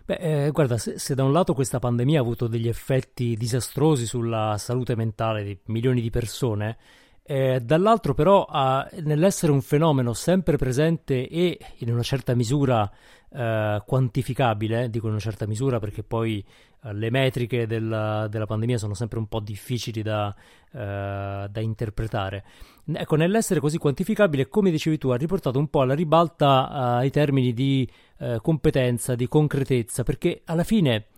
Beh, 0.09 0.47
eh, 0.47 0.51
guarda, 0.53 0.79
se, 0.79 0.99
se, 0.99 1.15
da 1.15 1.23
un 1.23 1.33
lato 1.33 1.53
questa 1.53 1.79
pandemia 1.79 2.19
ha 2.19 2.23
avuto 2.23 2.47
degli 2.47 2.67
effetti 2.67 3.37
disastrosi 3.37 4.07
sulla 4.07 4.57
salute 4.57 4.97
mentale 4.97 5.45
di 5.45 5.59
milioni 5.67 6.01
di 6.01 6.09
persone, 6.09 6.79
eh, 7.25 7.61
dall'altro 7.61 8.15
però 8.15 8.47
ha, 8.49 8.89
nell'essere 9.03 9.53
un 9.53 9.61
fenomeno 9.61 10.15
sempre 10.15 10.57
presente 10.57 11.29
e 11.29 11.59
in 11.81 11.93
una 11.93 12.03
certa 12.03 12.35
misura 12.35 12.91
eh, 13.31 13.83
quantificabile, 13.85 14.89
dico 14.89 15.09
in 15.09 15.13
una 15.13 15.21
certa 15.21 15.47
misura 15.47 15.79
perché 15.79 16.03
poi 16.03 16.43
eh, 16.85 16.95
le 16.95 17.11
metriche 17.11 17.67
della, 17.67 18.29
della, 18.29 18.47
pandemia 18.47 18.79
sono 18.79 18.95
sempre 18.95 19.19
un 19.19 19.27
po' 19.27 19.41
difficili 19.41 20.01
da, 20.01 20.35
eh, 20.73 21.47
da, 21.51 21.61
interpretare. 21.61 22.45
Ecco, 22.91 23.17
nell'essere 23.17 23.61
così 23.61 23.77
quantificabile, 23.77 24.49
come 24.49 24.71
dicevi 24.71 24.97
tu, 24.97 25.11
ha 25.11 25.17
riportato 25.17 25.59
un 25.59 25.69
po' 25.69 25.83
alla 25.83 25.95
ribalta 25.95 26.69
eh, 26.71 27.03
ai 27.03 27.11
termini 27.11 27.53
di 27.53 27.89
eh, 28.19 28.39
competenza, 28.41 29.15
di 29.15 29.29
concretezza, 29.29 30.05
perché 30.05 30.41
alla 30.47 30.65
fine 30.65 31.09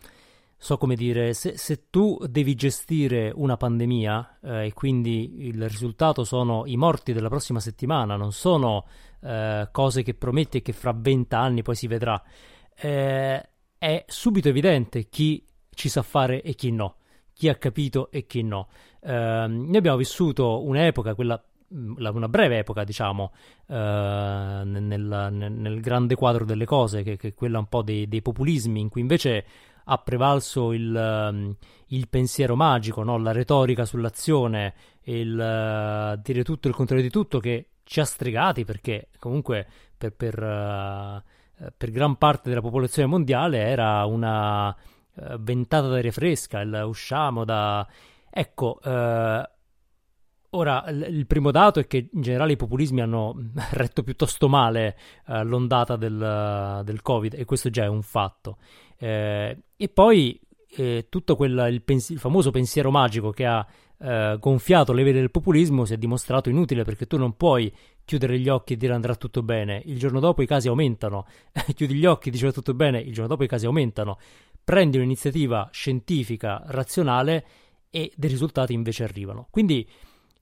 so 0.56 0.76
come 0.76 0.96
dire, 0.96 1.32
se, 1.32 1.56
se, 1.56 1.86
tu 1.88 2.18
devi 2.28 2.54
gestire 2.54 3.32
una 3.34 3.56
pandemia 3.56 4.38
eh, 4.42 4.66
e 4.66 4.72
quindi 4.74 5.46
il 5.46 5.68
risultato 5.68 6.24
sono 6.24 6.64
i 6.66 6.76
morti 6.76 7.12
della 7.12 7.28
prossima 7.28 7.60
settimana, 7.60 8.16
non 8.16 8.32
sono 8.32 8.86
eh, 9.22 9.68
cose 9.70 10.02
che 10.02 10.14
prometti 10.14 10.58
e 10.58 10.62
che 10.62 10.72
fra 10.72 10.92
vent'anni 10.92 11.62
poi 11.62 11.76
si 11.76 11.86
vedrà, 11.86 12.20
eh, 12.74 13.48
è 13.78 14.04
subito 14.06 14.48
evidente 14.48 15.08
chi 15.08 15.42
ci 15.70 15.88
sa 15.88 16.02
fare 16.02 16.42
e 16.42 16.54
chi 16.54 16.72
no, 16.72 16.96
chi 17.32 17.48
ha 17.48 17.54
capito 17.54 18.10
e 18.10 18.26
chi 18.26 18.42
no. 18.42 18.68
Ehm, 19.02 19.66
noi 19.66 19.76
abbiamo 19.76 19.96
vissuto 19.96 20.62
un'epoca, 20.62 21.14
quella 21.14 21.42
una 21.70 22.28
breve 22.28 22.58
epoca, 22.58 22.84
diciamo, 22.84 23.32
uh, 23.66 23.74
nel, 23.74 25.28
nel, 25.30 25.80
grande 25.80 26.14
quadro 26.14 26.44
delle 26.44 26.64
cose, 26.64 27.02
che, 27.02 27.16
che 27.16 27.28
è 27.28 27.34
quella 27.34 27.58
un 27.58 27.66
po' 27.66 27.82
dei, 27.82 28.08
dei, 28.08 28.22
populismi, 28.22 28.80
in 28.80 28.88
cui 28.88 29.00
invece 29.00 29.44
ha 29.84 29.98
prevalso 29.98 30.72
il, 30.72 30.94
um, 30.94 31.54
il 31.88 32.08
pensiero 32.08 32.56
magico, 32.56 33.02
no? 33.02 33.18
la 33.18 33.32
retorica 33.32 33.84
sull'azione, 33.84 34.74
il 35.04 35.32
uh, 35.32 36.20
dire 36.20 36.42
tutto 36.42 36.68
il 36.68 36.74
contrario 36.74 37.04
di 37.04 37.10
tutto, 37.10 37.38
che 37.38 37.66
ci 37.84 38.00
ha 38.00 38.04
stregati 38.04 38.64
perché 38.64 39.08
comunque 39.18 39.66
per, 39.96 40.12
per, 40.12 40.42
uh, 40.42 41.70
per 41.76 41.90
gran 41.90 42.16
parte 42.16 42.48
della 42.48 42.60
popolazione 42.60 43.08
mondiale 43.08 43.58
era 43.58 44.04
una 44.06 44.74
ventata 45.38 45.88
d'aria 45.88 46.12
fresca, 46.12 46.60
il, 46.60 46.82
usciamo 46.86 47.44
da... 47.44 47.86
Ecco, 48.32 48.78
Ora, 50.52 50.84
il 50.88 51.26
primo 51.26 51.52
dato 51.52 51.78
è 51.78 51.86
che 51.86 52.08
in 52.12 52.22
generale 52.22 52.52
i 52.52 52.56
populismi 52.56 53.00
hanno 53.00 53.34
retto 53.70 54.02
piuttosto 54.02 54.48
male 54.48 54.96
uh, 55.26 55.44
l'ondata 55.44 55.96
del, 55.96 56.82
del, 56.84 57.02
Covid 57.02 57.34
e 57.34 57.44
questo 57.44 57.70
già 57.70 57.84
è 57.84 57.88
un 57.88 58.02
fatto. 58.02 58.58
Eh, 58.98 59.56
e 59.76 59.88
poi 59.88 60.40
eh, 60.70 61.06
tutto 61.08 61.36
quel, 61.36 61.68
il, 61.70 61.82
pens- 61.82 62.10
il, 62.10 62.18
famoso 62.18 62.50
pensiero 62.50 62.90
magico 62.90 63.30
che 63.30 63.46
ha 63.46 63.64
eh, 63.98 64.36
gonfiato 64.40 64.92
le 64.92 65.04
vele 65.04 65.20
del 65.20 65.30
populismo 65.30 65.84
si 65.84 65.94
è 65.94 65.96
dimostrato 65.96 66.48
inutile 66.48 66.84
perché 66.84 67.06
tu 67.06 67.16
non 67.16 67.36
puoi 67.36 67.72
chiudere 68.04 68.38
gli 68.38 68.48
occhi 68.48 68.72
e 68.72 68.76
dire 68.76 68.92
andrà 68.92 69.14
tutto 69.14 69.44
bene. 69.44 69.80
Il 69.84 69.98
giorno 69.98 70.18
dopo 70.18 70.42
i 70.42 70.46
casi 70.46 70.66
aumentano. 70.66 71.26
Chiudi 71.74 71.94
gli 71.94 72.06
occhi 72.06 72.28
e 72.28 72.32
dici 72.32 72.50
tutto 72.50 72.74
bene, 72.74 72.98
il 72.98 73.12
giorno 73.12 73.28
dopo 73.28 73.44
i 73.44 73.48
casi 73.48 73.66
aumentano. 73.66 74.18
Prendi 74.64 74.96
un'iniziativa 74.96 75.68
scientifica, 75.70 76.62
razionale 76.66 77.44
e 77.88 78.10
dei 78.16 78.30
risultati 78.30 78.72
invece 78.72 79.04
arrivano. 79.04 79.46
Quindi 79.50 79.86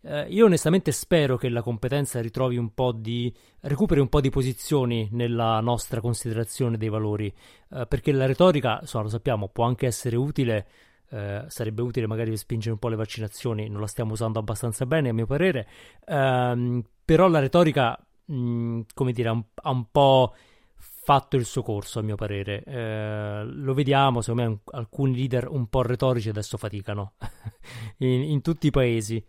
eh, 0.02 0.26
io 0.28 0.44
onestamente 0.44 0.92
spero 0.92 1.36
che 1.36 1.48
la 1.48 1.62
competenza 1.62 2.20
ritrovi 2.20 2.56
un 2.56 2.72
po' 2.72 2.92
di 2.92 3.32
recuperi 3.60 4.00
un 4.00 4.08
po' 4.08 4.20
di 4.20 4.30
posizioni 4.30 5.08
nella 5.12 5.60
nostra 5.60 6.00
considerazione 6.00 6.76
dei 6.76 6.88
valori, 6.88 7.32
eh, 7.70 7.86
perché 7.86 8.12
la 8.12 8.26
retorica, 8.26 8.78
insomma, 8.80 9.04
lo 9.04 9.10
sappiamo, 9.10 9.48
può 9.48 9.64
anche 9.64 9.86
essere 9.86 10.16
utile. 10.16 10.66
Eh, 11.10 11.44
sarebbe 11.48 11.80
utile 11.80 12.06
magari 12.06 12.36
spingere 12.36 12.72
un 12.72 12.78
po' 12.78 12.88
le 12.88 12.96
vaccinazioni, 12.96 13.68
non 13.68 13.80
la 13.80 13.86
stiamo 13.86 14.12
usando 14.12 14.38
abbastanza 14.38 14.84
bene 14.84 15.08
a 15.08 15.14
mio 15.14 15.24
parere, 15.24 15.66
ehm, 16.06 16.84
però 17.02 17.28
la 17.28 17.38
retorica, 17.38 17.98
mh, 18.26 18.34
mm, 18.34 18.80
come 18.92 19.12
dire, 19.12 19.28
ha 19.30 19.32
un, 19.32 19.42
ha 19.54 19.70
un, 19.70 19.90
po' 19.90 20.34
fatto 20.76 21.36
il 21.36 21.46
suo 21.46 21.62
corso 21.62 21.98
a 21.98 22.02
mio 22.02 22.16
parere. 22.16 22.62
Eh, 22.62 23.42
lo 23.44 23.72
vediamo, 23.72 24.20
secondo 24.20 24.42
me 24.42 24.48
un, 24.48 24.58
alcuni 24.78 25.16
leader 25.16 25.48
un 25.48 25.66
po' 25.68 25.82
retorici 25.82 26.28
adesso 26.28 26.58
faticano 26.58 27.14
in, 27.98 28.22
in 28.24 28.42
tutti 28.42 28.66
i 28.66 28.70
paesi. 28.70 29.24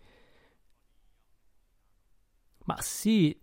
Ma 2.64 2.76
sì, 2.80 3.36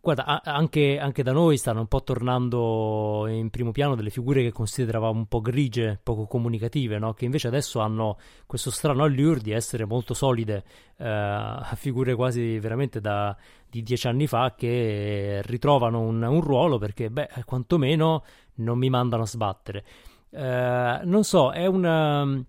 guarda, 0.00 0.42
anche, 0.42 0.98
anche, 0.98 1.22
da 1.22 1.32
noi 1.32 1.56
stanno 1.58 1.80
un 1.80 1.86
po' 1.86 2.02
tornando 2.02 3.26
in 3.28 3.50
primo 3.50 3.72
piano 3.72 3.94
delle 3.94 4.10
figure 4.10 4.42
che 4.42 4.52
consideravamo 4.52 5.18
un 5.18 5.26
po' 5.26 5.40
grigie, 5.40 5.98
poco 6.02 6.26
comunicative, 6.26 6.98
no? 6.98 7.12
che 7.12 7.24
invece 7.24 7.48
adesso 7.48 7.80
hanno 7.80 8.18
questo 8.46 8.70
strano 8.70 9.04
allure 9.04 9.40
di 9.40 9.50
essere 9.50 9.84
molto 9.84 10.14
solide, 10.14 10.64
eh, 10.96 11.56
figure 11.74 12.14
quasi 12.14 12.58
veramente 12.58 13.00
da, 13.00 13.36
di 13.68 13.82
dieci 13.82 14.06
anni 14.06 14.26
fa 14.26 14.54
che 14.56 15.42
ritrovano 15.44 16.00
un, 16.00 16.22
un 16.22 16.40
ruolo 16.40 16.78
perché, 16.78 17.10
beh, 17.10 17.28
quantomeno 17.44 18.24
non 18.56 18.78
mi 18.78 18.88
mandano 18.88 19.24
a 19.24 19.26
sbattere. 19.26 19.84
Eh, 20.30 21.00
non 21.04 21.24
so, 21.24 21.52
è 21.52 21.66
una 21.66 22.44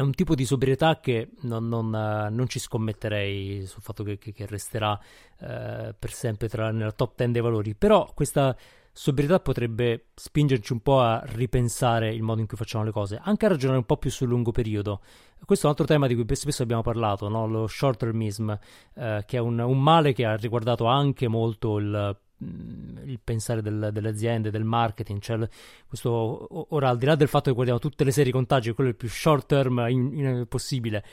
è 0.00 0.02
un 0.02 0.12
tipo 0.12 0.34
di 0.34 0.46
sobrietà 0.46 0.98
che 0.98 1.32
non, 1.42 1.68
non, 1.68 1.86
uh, 1.86 2.34
non 2.34 2.48
ci 2.48 2.58
scommetterei 2.58 3.66
sul 3.66 3.82
fatto 3.82 4.02
che, 4.02 4.16
che, 4.16 4.32
che 4.32 4.46
resterà 4.46 4.92
uh, 4.92 5.94
per 5.98 6.10
sempre 6.10 6.48
tra, 6.48 6.70
nella 6.70 6.92
top 6.92 7.16
10 7.16 7.32
dei 7.32 7.42
valori, 7.42 7.74
però 7.74 8.10
questa 8.14 8.56
sobrietà 8.92 9.40
potrebbe 9.40 10.06
spingerci 10.14 10.72
un 10.72 10.80
po' 10.80 11.00
a 11.00 11.22
ripensare 11.26 12.14
il 12.14 12.22
modo 12.22 12.40
in 12.40 12.46
cui 12.46 12.56
facciamo 12.56 12.82
le 12.82 12.92
cose, 12.92 13.20
anche 13.22 13.44
a 13.44 13.50
ragionare 13.50 13.78
un 13.78 13.84
po' 13.84 13.98
più 13.98 14.10
sul 14.10 14.28
lungo 14.28 14.52
periodo. 14.52 15.02
Questo 15.44 15.66
è 15.66 15.68
un 15.68 15.76
altro 15.78 15.86
tema 15.86 16.06
di 16.06 16.14
cui 16.14 16.24
spesso 16.34 16.62
abbiamo 16.62 16.82
parlato, 16.82 17.28
no? 17.28 17.46
lo 17.46 17.66
short 17.66 17.98
termism, 17.98 18.48
uh, 18.48 19.22
che 19.26 19.36
è 19.36 19.38
un, 19.38 19.58
un 19.58 19.82
male 19.82 20.14
che 20.14 20.24
ha 20.24 20.34
riguardato 20.34 20.86
anche 20.86 21.28
molto 21.28 21.76
il 21.76 22.18
il 22.40 23.20
pensare 23.22 23.62
del, 23.62 23.90
delle 23.92 24.08
aziende, 24.08 24.50
del 24.50 24.64
marketing, 24.64 25.20
cioè 25.20 25.48
questo, 25.86 26.66
ora 26.74 26.88
al 26.88 26.98
di 26.98 27.04
là 27.04 27.14
del 27.14 27.28
fatto 27.28 27.46
che 27.46 27.52
guardiamo 27.52 27.80
tutte 27.80 28.04
le 28.04 28.10
serie 28.10 28.32
contagi, 28.32 28.72
quello 28.72 28.90
è 28.90 28.92
il 28.92 28.98
più 28.98 29.08
short 29.08 29.46
term 29.46 29.84
in, 29.88 30.12
in, 30.14 30.46
possibile, 30.48 31.04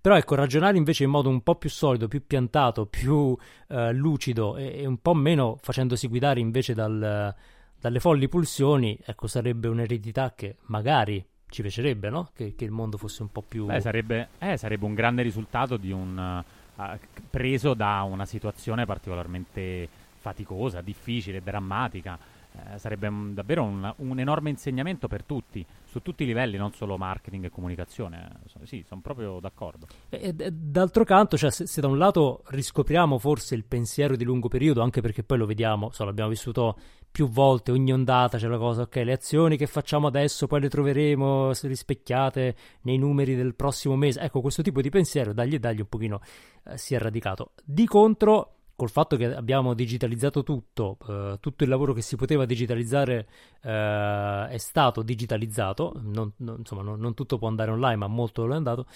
però 0.00 0.16
ecco, 0.16 0.34
ragionare 0.34 0.78
invece 0.78 1.04
in 1.04 1.10
modo 1.10 1.28
un 1.28 1.42
po' 1.42 1.56
più 1.56 1.68
solido, 1.68 2.08
più 2.08 2.26
piantato, 2.26 2.86
più 2.86 3.36
eh, 3.68 3.92
lucido 3.92 4.56
e, 4.56 4.80
e, 4.80 4.86
un 4.86 4.98
po' 4.98 5.14
meno 5.14 5.58
facendosi 5.60 6.08
guidare 6.08 6.40
invece 6.40 6.72
dal, 6.72 7.34
dalle 7.78 8.00
folli 8.00 8.28
pulsioni, 8.28 8.98
ecco, 9.04 9.26
sarebbe 9.26 9.68
un'eredità 9.68 10.32
che 10.34 10.56
magari 10.66 11.22
ci 11.50 11.62
piacerebbe, 11.62 12.08
no? 12.08 12.30
Che, 12.32 12.54
che 12.54 12.64
il 12.64 12.70
mondo 12.70 12.96
fosse 12.96 13.22
un 13.22 13.30
po' 13.30 13.42
più... 13.42 13.66
Beh, 13.66 13.80
sarebbe, 13.80 14.28
eh, 14.38 14.56
sarebbe 14.56 14.84
un 14.86 14.94
grande 14.94 15.22
risultato 15.22 15.76
di 15.76 15.92
un... 15.92 16.42
Uh, 16.76 16.98
preso 17.28 17.74
da 17.74 18.00
una 18.08 18.24
situazione 18.24 18.86
particolarmente 18.86 19.86
faticosa, 20.20 20.80
difficile, 20.82 21.42
drammatica. 21.42 22.18
Eh, 22.52 22.78
sarebbe 22.78 23.06
un, 23.06 23.32
davvero 23.32 23.62
un, 23.62 23.94
un, 23.98 24.18
enorme 24.18 24.50
insegnamento 24.50 25.06
per 25.06 25.22
tutti, 25.22 25.64
su 25.84 26.02
tutti 26.02 26.24
i 26.24 26.26
livelli, 26.26 26.56
non 26.56 26.72
solo 26.72 26.96
marketing 26.96 27.44
e 27.44 27.50
comunicazione. 27.50 28.40
Eh, 28.44 28.66
sì, 28.66 28.84
sono 28.86 29.00
proprio 29.00 29.38
d'accordo. 29.40 29.86
E, 30.08 30.34
e, 30.36 30.50
d'altro 30.50 31.04
canto, 31.04 31.36
cioè, 31.36 31.50
se, 31.50 31.66
se, 31.66 31.80
da 31.80 31.86
un 31.86 31.96
lato 31.96 32.42
riscopriamo 32.46 33.18
forse 33.18 33.54
il 33.54 33.64
pensiero 33.64 34.16
di 34.16 34.24
lungo 34.24 34.48
periodo, 34.48 34.82
anche 34.82 35.00
perché 35.00 35.22
poi 35.22 35.38
lo 35.38 35.46
vediamo, 35.46 35.90
so, 35.92 36.04
l'abbiamo 36.04 36.30
vissuto 36.30 36.76
più 37.10 37.28
volte, 37.28 37.72
ogni 37.72 37.92
ondata 37.92 38.38
c'è 38.38 38.46
la 38.46 38.58
cosa, 38.58 38.82
ok, 38.82 38.96
le 38.96 39.12
azioni 39.12 39.56
che 39.56 39.66
facciamo 39.66 40.06
adesso 40.06 40.46
poi 40.46 40.60
le 40.60 40.68
troveremo 40.68 41.52
rispecchiate 41.62 42.54
nei 42.82 42.98
numeri 42.98 43.36
del 43.36 43.54
prossimo 43.54 43.96
mese. 43.96 44.20
Ecco, 44.20 44.40
questo 44.40 44.62
tipo 44.62 44.80
di 44.80 44.90
pensiero, 44.90 45.32
dagli 45.32 45.54
e 45.54 45.58
dagli 45.58 45.80
un 45.80 45.88
pochino 45.88 46.20
eh, 46.64 46.76
si 46.76 46.94
è 46.94 46.98
radicato. 46.98 47.52
Di 47.64 47.86
contro 47.86 48.59
col 48.80 48.88
fatto 48.88 49.18
che 49.18 49.26
abbiamo 49.26 49.74
digitalizzato 49.74 50.42
tutto, 50.42 50.96
eh, 51.06 51.36
tutto 51.38 51.64
il 51.64 51.68
lavoro 51.68 51.92
che 51.92 52.00
si 52.00 52.16
poteva 52.16 52.46
digitalizzare 52.46 53.28
eh, 53.60 54.46
è 54.48 54.56
stato 54.56 55.02
digitalizzato, 55.02 56.00
non, 56.02 56.32
non, 56.36 56.60
insomma 56.60 56.80
non, 56.80 56.98
non, 56.98 57.12
tutto 57.12 57.36
può 57.36 57.46
andare 57.46 57.72
online, 57.72 57.96
ma 57.96 58.06
molto 58.06 58.46
lo 58.46 58.54
è 58.54 58.56
andato, 58.56 58.86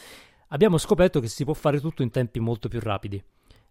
abbiamo 0.48 0.78
scoperto 0.78 1.20
che 1.20 1.28
si 1.28 1.44
può 1.44 1.52
fare 1.52 1.80
tutto 1.80 2.02
in 2.02 2.10
tempi 2.10 2.40
molto 2.40 2.68
più 2.68 2.80
rapidi. 2.80 3.22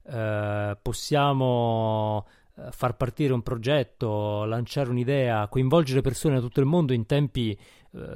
Eh, 0.04 0.78
possiamo 0.80 2.28
eh, 2.58 2.67
far 2.69 2.95
partire 2.95 3.34
un 3.34 3.41
progetto, 3.41 4.45
lanciare 4.45 4.91
un'idea, 4.91 5.47
coinvolgere 5.47 6.02
persone 6.02 6.36
da 6.36 6.41
tutto 6.41 6.60
il 6.60 6.67
mondo 6.67 6.93
in 6.93 7.08
tempi 7.08 7.54
eh, 7.54 7.58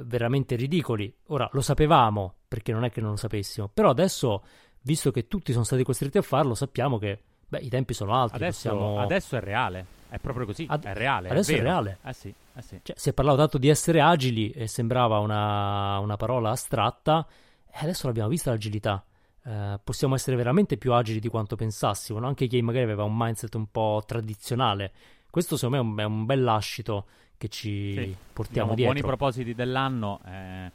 veramente 0.04 0.54
ridicoli. 0.54 1.12
Ora 1.30 1.50
lo 1.50 1.62
sapevamo, 1.62 2.34
perché 2.46 2.70
non 2.70 2.84
è 2.84 2.92
che 2.92 3.00
non 3.00 3.10
lo 3.10 3.16
sapessimo, 3.16 3.68
però 3.74 3.90
adesso, 3.90 4.44
visto 4.82 5.10
che 5.10 5.26
tutti 5.26 5.50
sono 5.50 5.64
stati 5.64 5.82
costretti 5.82 6.18
a 6.18 6.22
farlo, 6.22 6.54
sappiamo 6.54 6.96
che 6.98 7.22
Beh, 7.48 7.58
i 7.58 7.68
tempi 7.68 7.94
sono 7.94 8.14
alti. 8.14 8.36
Adesso, 8.36 8.70
possiamo... 8.70 9.00
adesso 9.00 9.36
è 9.36 9.40
reale. 9.40 9.86
È 10.08 10.18
proprio 10.18 10.46
così. 10.46 10.66
Ad... 10.68 10.84
è 10.84 10.94
reale. 10.94 11.28
Adesso 11.30 11.52
è, 11.52 11.56
è 11.56 11.60
reale. 11.60 11.98
Eh 12.04 12.12
sì, 12.12 12.34
eh 12.54 12.62
sì. 12.62 12.80
Cioè, 12.82 12.96
si 12.96 13.08
è 13.08 13.12
parlato 13.12 13.38
tanto 13.38 13.58
di 13.58 13.68
essere 13.68 14.00
agili 14.00 14.50
e 14.50 14.66
sembrava 14.66 15.18
una, 15.18 15.98
una 15.98 16.16
parola 16.16 16.50
astratta. 16.50 17.26
E 17.70 17.78
adesso 17.80 18.06
l'abbiamo 18.06 18.28
vista 18.28 18.50
l'agilità. 18.50 19.02
Eh, 19.44 19.80
possiamo 19.82 20.14
essere 20.14 20.36
veramente 20.36 20.76
più 20.76 20.92
agili 20.92 21.20
di 21.20 21.28
quanto 21.28 21.56
pensassimo. 21.56 22.18
No? 22.18 22.26
Anche 22.26 22.46
chi 22.46 22.60
magari 22.60 22.84
aveva 22.84 23.04
un 23.04 23.16
mindset 23.16 23.54
un 23.54 23.70
po' 23.70 24.02
tradizionale. 24.06 24.92
Questo 25.30 25.56
secondo 25.56 25.82
me 25.82 25.88
è 25.88 25.92
un, 25.92 25.98
è 25.98 26.04
un 26.04 26.26
bel 26.26 26.42
lascito 26.42 27.06
che 27.38 27.48
ci 27.48 27.92
sì. 27.94 28.16
portiamo 28.32 28.74
diciamo, 28.74 28.74
dietro. 28.74 28.92
Buoni 28.92 29.00
propositi 29.00 29.54
dell'anno. 29.54 30.20
Eh, 30.26 30.70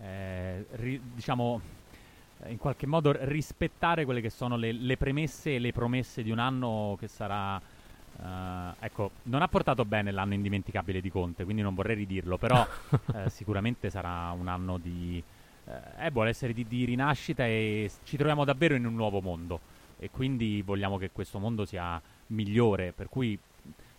eh, 0.00 0.66
ri, 0.72 1.00
diciamo 1.14 1.60
in 2.46 2.58
qualche 2.58 2.86
modo 2.86 3.12
rispettare 3.14 4.04
quelle 4.04 4.20
che 4.20 4.30
sono 4.30 4.56
le, 4.56 4.72
le, 4.72 4.96
premesse 4.96 5.56
e 5.56 5.58
le 5.58 5.72
promesse 5.72 6.22
di 6.22 6.30
un 6.30 6.38
anno 6.38 6.96
che 6.98 7.08
sarà... 7.08 7.60
Uh, 8.20 8.74
ecco, 8.80 9.12
non 9.24 9.42
ha 9.42 9.48
portato 9.48 9.84
bene 9.84 10.10
l'anno 10.10 10.34
indimenticabile 10.34 11.00
di 11.00 11.10
Conte, 11.10 11.44
quindi 11.44 11.62
non 11.62 11.74
vorrei 11.74 11.94
ridirlo, 11.94 12.36
però 12.36 12.66
uh, 12.90 12.96
sicuramente 13.28 13.90
sarà 13.90 14.30
un 14.32 14.48
anno 14.48 14.78
di... 14.78 15.22
Uh, 15.64 15.70
eh, 15.98 16.10
vuole 16.10 16.30
essere 16.30 16.52
di, 16.52 16.66
di, 16.66 16.84
rinascita 16.84 17.44
e 17.46 17.90
ci 18.04 18.16
troviamo 18.16 18.44
davvero 18.44 18.74
in 18.74 18.86
un 18.86 18.94
nuovo 18.94 19.20
mondo. 19.20 19.60
E 19.98 20.10
quindi 20.10 20.62
vogliamo 20.62 20.96
che 20.96 21.10
questo 21.10 21.38
mondo 21.38 21.64
sia 21.64 22.00
migliore, 22.28 22.92
per 22.92 23.08
cui 23.08 23.38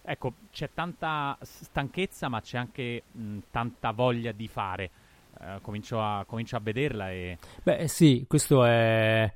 ecco, 0.01 0.33
c'è 0.51 0.69
tanta 0.73 1.37
stanchezza 1.41 2.29
ma 2.29 2.41
c'è 2.41 2.57
anche 2.57 3.03
mh, 3.11 3.37
tanta 3.51 3.91
voglia 3.91 4.31
di 4.31 4.47
fare 4.47 4.89
eh, 5.41 5.59
comincio, 5.61 6.01
a, 6.01 6.25
comincio, 6.25 6.55
a, 6.55 6.59
vederla 6.59 7.11
e... 7.11 7.37
Beh 7.63 7.87
sì, 7.87 8.25
questo 8.27 8.65
è 8.65 9.31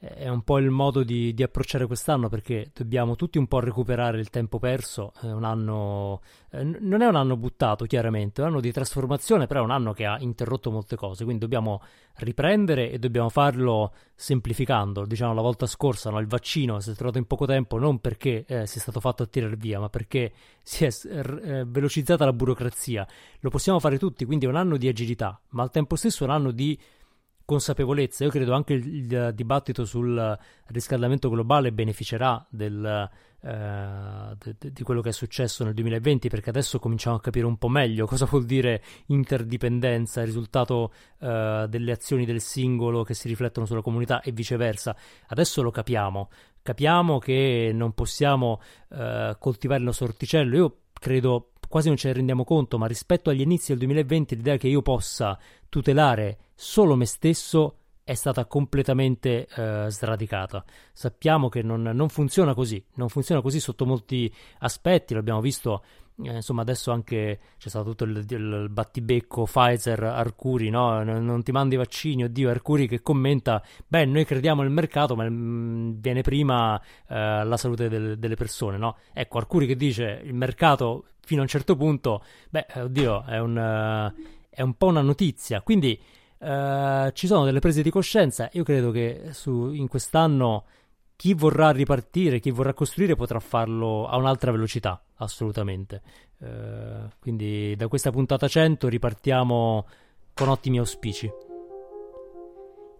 è 0.00 0.28
un 0.28 0.42
po' 0.42 0.58
il 0.58 0.70
modo 0.70 1.02
di, 1.02 1.34
di, 1.34 1.42
approcciare 1.42 1.86
quest'anno 1.86 2.28
perché 2.28 2.70
dobbiamo 2.72 3.16
tutti 3.16 3.36
un 3.36 3.48
po' 3.48 3.58
recuperare 3.58 4.20
il 4.20 4.30
tempo 4.30 4.60
perso. 4.60 5.12
È 5.20 5.26
un 5.26 5.42
anno, 5.42 6.20
eh, 6.50 6.62
non 6.62 7.02
è 7.02 7.06
un 7.06 7.16
anno 7.16 7.36
buttato, 7.36 7.84
chiaramente, 7.84 8.40
è 8.40 8.44
un 8.44 8.52
anno 8.52 8.60
di 8.60 8.70
trasformazione, 8.70 9.48
però 9.48 9.60
è 9.60 9.64
un 9.64 9.72
anno 9.72 9.92
che 9.92 10.06
ha 10.06 10.16
interrotto 10.20 10.70
molte 10.70 10.94
cose. 10.94 11.24
Quindi 11.24 11.42
dobbiamo 11.42 11.82
riprendere 12.18 12.92
e 12.92 13.00
dobbiamo 13.00 13.28
farlo 13.28 13.92
semplificando. 14.14 15.04
Diciamo 15.04 15.34
la 15.34 15.42
volta 15.42 15.66
scorsa, 15.66 16.10
no? 16.10 16.20
il 16.20 16.28
vaccino 16.28 16.78
si 16.78 16.90
è 16.90 16.94
trovato 16.94 17.18
in 17.18 17.26
poco 17.26 17.46
tempo 17.46 17.76
non 17.76 17.98
perché 17.98 18.44
eh, 18.46 18.66
sia 18.66 18.80
stato 18.80 19.00
fatto 19.00 19.24
a 19.24 19.26
tirare 19.26 19.56
via, 19.56 19.80
ma 19.80 19.88
perché 19.88 20.32
si 20.62 20.84
è 20.84 20.90
eh, 21.08 21.64
velocizzata 21.66 22.24
la 22.24 22.32
burocrazia. 22.32 23.04
Lo 23.40 23.50
possiamo 23.50 23.80
fare 23.80 23.98
tutti, 23.98 24.24
quindi 24.24 24.46
è 24.46 24.48
un 24.48 24.56
anno 24.56 24.76
di 24.76 24.86
agilità, 24.86 25.40
ma 25.50 25.64
al 25.64 25.70
tempo 25.72 25.96
stesso 25.96 26.22
è 26.22 26.28
un 26.28 26.34
anno 26.34 26.50
di 26.52 26.78
consapevolezza. 27.48 28.24
Io 28.24 28.30
credo 28.30 28.52
anche 28.52 28.74
il, 28.74 28.86
il 29.10 29.32
dibattito 29.34 29.86
sul 29.86 30.38
riscaldamento 30.66 31.30
globale 31.30 31.72
beneficerà 31.72 32.46
del, 32.50 33.08
eh, 33.40 34.36
de, 34.38 34.70
di 34.70 34.82
quello 34.82 35.00
che 35.00 35.08
è 35.08 35.12
successo 35.12 35.64
nel 35.64 35.72
2020 35.72 36.28
perché 36.28 36.50
adesso 36.50 36.78
cominciamo 36.78 37.16
a 37.16 37.20
capire 37.22 37.46
un 37.46 37.56
po' 37.56 37.68
meglio 37.68 38.04
cosa 38.04 38.26
vuol 38.26 38.44
dire 38.44 38.82
interdipendenza, 39.06 40.22
risultato 40.24 40.92
eh, 41.20 41.64
delle 41.70 41.92
azioni 41.92 42.26
del 42.26 42.42
singolo 42.42 43.02
che 43.02 43.14
si 43.14 43.28
riflettono 43.28 43.64
sulla 43.64 43.80
comunità 43.80 44.20
e 44.20 44.30
viceversa. 44.30 44.94
Adesso 45.28 45.62
lo 45.62 45.70
capiamo. 45.70 46.28
Capiamo 46.60 47.18
che 47.18 47.70
non 47.72 47.94
possiamo 47.94 48.60
eh, 48.90 49.34
coltivare 49.38 49.78
il 49.78 49.86
nostro 49.86 50.04
orticello. 50.04 50.54
Io 50.54 50.76
credo 50.92 51.52
quasi 51.68 51.88
non 51.88 51.96
ce 51.96 52.08
ne 52.08 52.14
rendiamo 52.14 52.44
conto, 52.44 52.78
ma 52.78 52.86
rispetto 52.86 53.30
agli 53.30 53.42
inizi 53.42 53.68
del 53.68 53.78
2020 53.78 54.36
l'idea 54.36 54.56
che 54.56 54.68
io 54.68 54.82
possa 54.82 55.38
tutelare 55.68 56.38
solo 56.54 56.96
me 56.96 57.04
stesso 57.04 57.76
è 58.02 58.14
stata 58.14 58.46
completamente 58.46 59.46
eh, 59.46 59.86
sradicata. 59.90 60.64
Sappiamo 60.94 61.50
che 61.50 61.60
non, 61.60 61.82
non, 61.82 62.08
funziona 62.08 62.54
così, 62.54 62.82
non 62.94 63.10
funziona 63.10 63.42
così 63.42 63.60
sotto 63.60 63.84
molti 63.84 64.32
aspetti, 64.60 65.12
l'abbiamo 65.12 65.42
visto 65.42 65.84
eh, 66.22 66.34
insomma 66.34 66.62
adesso 66.62 66.90
anche 66.90 67.38
c'è 67.58 67.68
stato 67.68 67.90
tutto 67.90 68.04
il, 68.04 68.24
il 68.28 68.68
battibecco 68.70 69.44
Pfizer 69.44 70.02
Arcuri, 70.02 70.68
no? 70.68 71.02
non, 71.04 71.24
non, 71.24 71.42
ti 71.42 71.52
mandi 71.52 71.74
i 71.74 71.78
vaccini, 71.78 72.24
oddio 72.24 72.50
Arcuri 72.50 72.88
che 72.88 73.02
commenta, 73.02 73.62
beh 73.86 74.04
noi 74.04 74.24
crediamo 74.24 74.62
nel 74.62 74.70
mercato 74.70 75.14
ma 75.14 75.28
mm, 75.28 75.92
viene 75.98 76.22
prima 76.22 76.80
eh, 77.08 77.44
la 77.44 77.56
salute 77.56 77.88
del, 77.88 78.18
delle 78.18 78.34
persone, 78.34 78.78
no? 78.78 78.96
Ecco 79.12 79.38
Arcuri 79.38 79.66
che 79.66 79.76
dice 79.76 80.20
il 80.24 80.34
mercato 80.34 81.04
fino 81.20 81.40
a 81.40 81.44
un 81.44 81.48
certo 81.48 81.76
punto, 81.76 82.24
beh 82.50 82.66
oddio 82.74 83.24
è 83.24 83.38
un, 83.38 83.56
uh, 83.56 84.22
è 84.48 84.62
un 84.62 84.74
po' 84.74 84.86
una 84.86 85.02
notizia, 85.02 85.60
quindi 85.62 86.00
uh, 86.38 87.10
ci 87.12 87.26
sono 87.26 87.44
delle 87.44 87.60
prese 87.60 87.82
di 87.82 87.90
coscienza, 87.90 88.48
io 88.52 88.64
credo 88.64 88.90
che 88.90 89.28
su, 89.32 89.70
in 89.70 89.86
quest'anno 89.86 90.64
chi 91.18 91.34
vorrà 91.34 91.72
ripartire, 91.72 92.38
chi 92.38 92.52
vorrà 92.52 92.72
costruire 92.72 93.16
potrà 93.16 93.40
farlo 93.40 94.06
a 94.06 94.16
un'altra 94.16 94.52
velocità, 94.52 95.02
assolutamente. 95.16 96.00
Eh, 96.38 97.08
quindi 97.18 97.74
da 97.74 97.88
questa 97.88 98.12
puntata 98.12 98.46
100 98.46 98.86
ripartiamo 98.86 99.84
con 100.32 100.48
ottimi 100.48 100.78
auspici. 100.78 101.28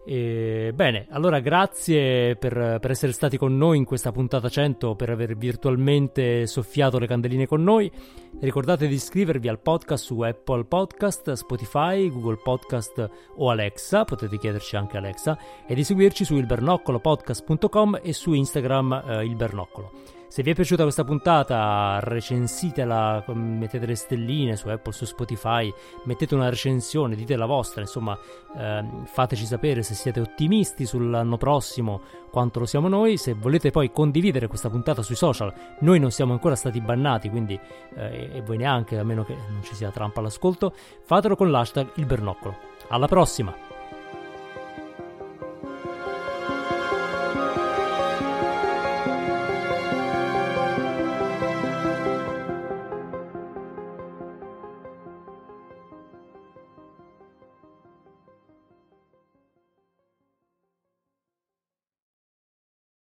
E, 0.05 0.71
bene, 0.73 1.07
allora 1.09 1.39
grazie 1.39 2.35
per, 2.35 2.77
per, 2.79 2.91
essere 2.91 3.11
stati 3.11 3.37
con 3.37 3.57
noi 3.57 3.77
in 3.77 3.85
questa 3.85 4.11
puntata 4.11 4.49
100, 4.49 4.95
per 4.95 5.09
aver 5.09 5.35
virtualmente 5.37 6.47
soffiato 6.47 6.97
le 6.97 7.07
candeline 7.07 7.45
con 7.45 7.63
noi. 7.63 7.91
Ricordate 8.39 8.87
di 8.87 8.95
iscrivervi 8.95 9.47
al 9.47 9.59
podcast 9.59 10.05
su 10.05 10.21
Apple 10.21 10.65
Podcast, 10.65 11.33
Spotify, 11.33 12.09
Google 12.09 12.39
Podcast 12.41 13.09
o 13.35 13.49
Alexa, 13.49 14.05
potete 14.05 14.37
chiederci 14.37 14.75
anche 14.75 14.97
Alexa, 14.97 15.37
e 15.67 15.75
di 15.75 15.83
seguirci 15.83 16.25
su 16.25 16.35
ilbernoccolopodcast.com 16.35 17.99
e 18.01 18.13
su 18.13 18.33
Instagram 18.33 19.03
eh, 19.07 19.25
il 19.25 19.35
Bernoccolo. 19.35 20.18
Se 20.29 20.43
vi 20.43 20.51
è 20.51 20.53
piaciuta 20.53 20.83
questa 20.83 21.03
puntata, 21.03 21.99
recensitela, 22.03 23.23
mettete 23.33 23.87
le 23.87 23.95
stelline 23.95 24.55
su 24.55 24.67
Apple, 24.67 24.93
su 24.93 25.05
Spotify, 25.05 25.73
mettete 26.03 26.35
una 26.35 26.49
recensione, 26.49 27.15
dite 27.15 27.35
la 27.35 27.47
vostra, 27.47 27.81
insomma, 27.81 28.15
ehm, 28.55 29.05
fateci 29.05 29.43
sapere 29.43 29.81
se 29.81 29.95
siete 29.95 30.19
ottimisti 30.19 30.85
sull'anno 30.85 31.35
prossimo 31.37 32.01
quanto 32.29 32.59
lo 32.59 32.67
siamo 32.67 32.87
noi. 32.87 33.17
Se 33.17 33.33
volete 33.33 33.71
poi 33.71 33.91
condividere 33.91 34.45
questa 34.45 34.69
puntata 34.69 35.01
sui 35.01 35.15
social, 35.15 35.51
noi 35.79 35.97
non 35.97 36.11
siamo 36.11 36.31
ancora 36.31 36.55
stati 36.55 36.79
bannati, 36.79 37.27
quindi 37.31 37.59
eh, 37.95 38.29
e 38.31 38.41
voi 38.43 38.57
neanche, 38.57 38.99
a 38.99 39.03
meno 39.03 39.25
che 39.25 39.33
non 39.33 39.63
ci 39.63 39.73
sia 39.73 39.89
Trump 39.89 40.15
all'ascolto, 40.15 40.75
fatelo 41.05 41.35
con 41.35 41.49
l'hashtag 41.49 41.93
il 41.95 42.05
bernoccolo. 42.05 42.55
Alla 42.89 43.07
prossima! 43.07 43.68